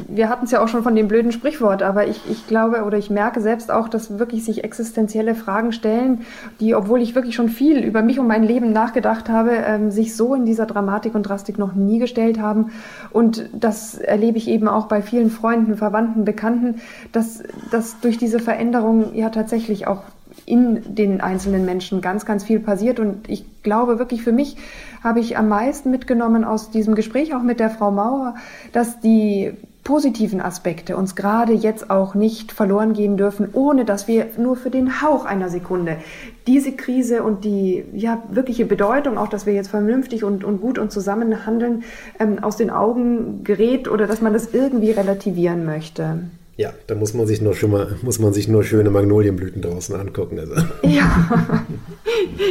[0.08, 2.98] wir hatten es ja auch schon von dem blöden Sprichwort, aber ich, ich glaube oder
[2.98, 6.22] ich merke selbst auch, dass wirklich sich existenzielle Fragen stellen,
[6.60, 10.14] die, obwohl ich wirklich schon viel über mich und mein Leben nachgedacht habe, ähm, sich
[10.14, 12.72] so in dieser Dramatik und Drastik noch nie gestellt haben.
[13.10, 16.82] Und das erlebe ich eben auch bei vielen Freunden, Verwandten, Bekannten,
[17.12, 20.02] dass, dass durch diese Veränderung ja tatsächlich auch
[20.46, 23.00] in den einzelnen Menschen ganz, ganz viel passiert.
[23.00, 24.56] Und ich glaube wirklich für mich
[25.02, 28.34] habe ich am meisten mitgenommen aus diesem Gespräch, auch mit der Frau Mauer,
[28.72, 29.52] dass die
[29.84, 34.70] positiven Aspekte uns gerade jetzt auch nicht verloren gehen dürfen, ohne dass wir nur für
[34.70, 35.98] den Hauch einer Sekunde
[36.46, 40.78] diese Krise und die ja wirkliche Bedeutung, auch dass wir jetzt vernünftig und, und gut
[40.78, 41.84] und zusammen handeln,
[42.18, 46.20] ähm, aus den Augen gerät oder dass man das irgendwie relativieren möchte.
[46.56, 49.94] Ja, da muss man sich nur schon mal, muss man sich nur schöne Magnolienblüten draußen
[49.96, 50.38] angucken.
[50.38, 50.54] Also.
[50.82, 51.64] Ja,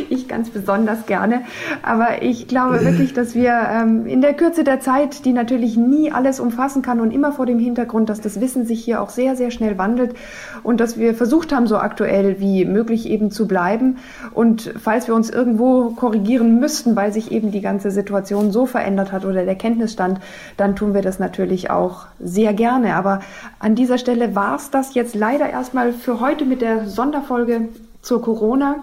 [0.09, 1.43] ich ganz besonders gerne.
[1.83, 6.11] Aber ich glaube wirklich, dass wir ähm, in der Kürze der Zeit, die natürlich nie
[6.11, 9.35] alles umfassen kann und immer vor dem Hintergrund, dass das Wissen sich hier auch sehr,
[9.35, 10.15] sehr schnell wandelt
[10.63, 13.97] und dass wir versucht haben, so aktuell wie möglich eben zu bleiben.
[14.33, 19.11] Und falls wir uns irgendwo korrigieren müssten, weil sich eben die ganze Situation so verändert
[19.11, 20.19] hat oder der Kenntnisstand,
[20.57, 22.95] dann tun wir das natürlich auch sehr gerne.
[22.95, 23.21] Aber
[23.59, 27.69] an dieser dieser Stelle war es das jetzt leider erstmal für heute mit der Sonderfolge
[28.01, 28.77] zur Corona.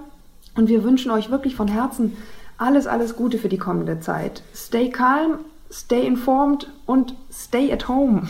[0.55, 2.17] Und wir wünschen euch wirklich von Herzen
[2.59, 4.45] alles, alles Gute für die kommende Zeit.
[4.55, 8.29] Stay calm, stay informed und stay at home.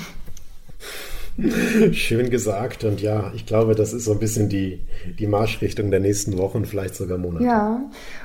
[1.92, 2.84] Schön gesagt.
[2.84, 4.80] Und ja, ich glaube, das ist so ein bisschen die,
[5.18, 7.44] die Marschrichtung der nächsten Wochen, vielleicht sogar Monate.
[7.44, 7.80] Ja,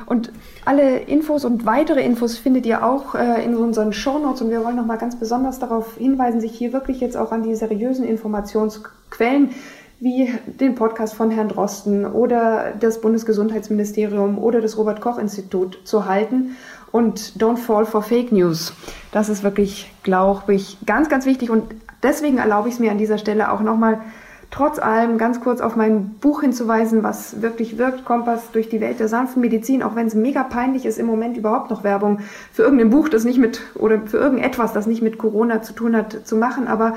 [0.06, 0.32] und
[0.66, 4.42] alle Infos und weitere Infos findet ihr auch äh, in unseren Shownotes.
[4.42, 7.56] Und wir wollen nochmal ganz besonders darauf hinweisen, sich hier wirklich jetzt auch an die
[7.56, 9.50] seriösen Informationsquellen
[10.00, 16.06] wie den Podcast von Herrn Drosten oder das Bundesgesundheitsministerium oder das Robert Koch Institut zu
[16.06, 16.58] halten
[16.92, 18.74] und don't fall for Fake News.
[19.12, 21.64] Das ist wirklich, glaube ich, ganz, ganz wichtig und
[22.06, 24.00] Deswegen erlaube ich es mir an dieser Stelle auch nochmal
[24.52, 29.00] trotz allem ganz kurz auf mein Buch hinzuweisen, was wirklich wirkt, Kompass durch die Welt
[29.00, 32.20] der sanften Medizin, auch wenn es mega peinlich ist, im Moment überhaupt noch Werbung
[32.54, 35.96] für irgendein Buch, das nicht mit, oder für irgendetwas, das nicht mit Corona zu tun
[35.96, 36.68] hat, zu machen.
[36.68, 36.94] Aber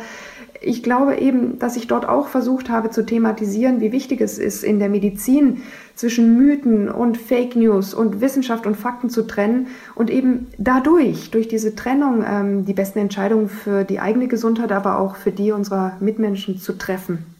[0.60, 4.64] ich glaube eben, dass ich dort auch versucht habe zu thematisieren, wie wichtig es ist,
[4.64, 5.62] in der Medizin
[5.94, 11.48] zwischen Mythen und Fake News und Wissenschaft und Fakten zu trennen und eben dadurch, durch
[11.48, 15.96] diese Trennung, ähm, die besten Entscheidungen für die eigene Gesundheit, aber auch für die unserer
[16.00, 17.37] Mitmenschen zu treffen.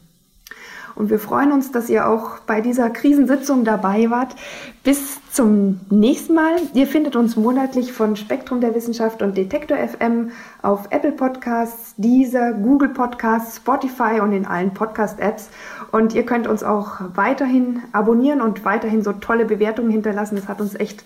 [0.98, 4.34] Und wir freuen uns, dass ihr auch bei dieser Krisensitzung dabei wart.
[4.82, 6.56] Bis zum nächsten Mal.
[6.74, 12.52] Ihr findet uns monatlich von Spektrum der Wissenschaft und Detektor FM auf Apple Podcasts, Deezer,
[12.52, 15.50] Google Podcasts, Spotify und in allen Podcast-Apps.
[15.92, 20.34] Und ihr könnt uns auch weiterhin abonnieren und weiterhin so tolle Bewertungen hinterlassen.
[20.34, 21.04] Das hat uns echt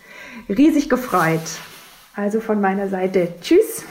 [0.48, 1.42] riesig gefreut.
[2.16, 3.84] Also von meiner Seite, tschüss.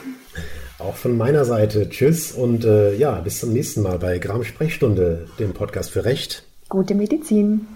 [0.82, 5.28] Auch von meiner Seite Tschüss und äh, ja, bis zum nächsten Mal bei Gramm Sprechstunde,
[5.38, 6.42] dem Podcast für Recht.
[6.68, 7.66] Gute Medizin.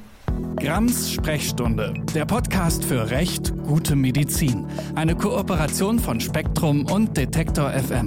[0.56, 4.66] Grams Sprechstunde, der Podcast für Recht, gute Medizin.
[4.96, 8.06] Eine Kooperation von Spektrum und Detektor FM.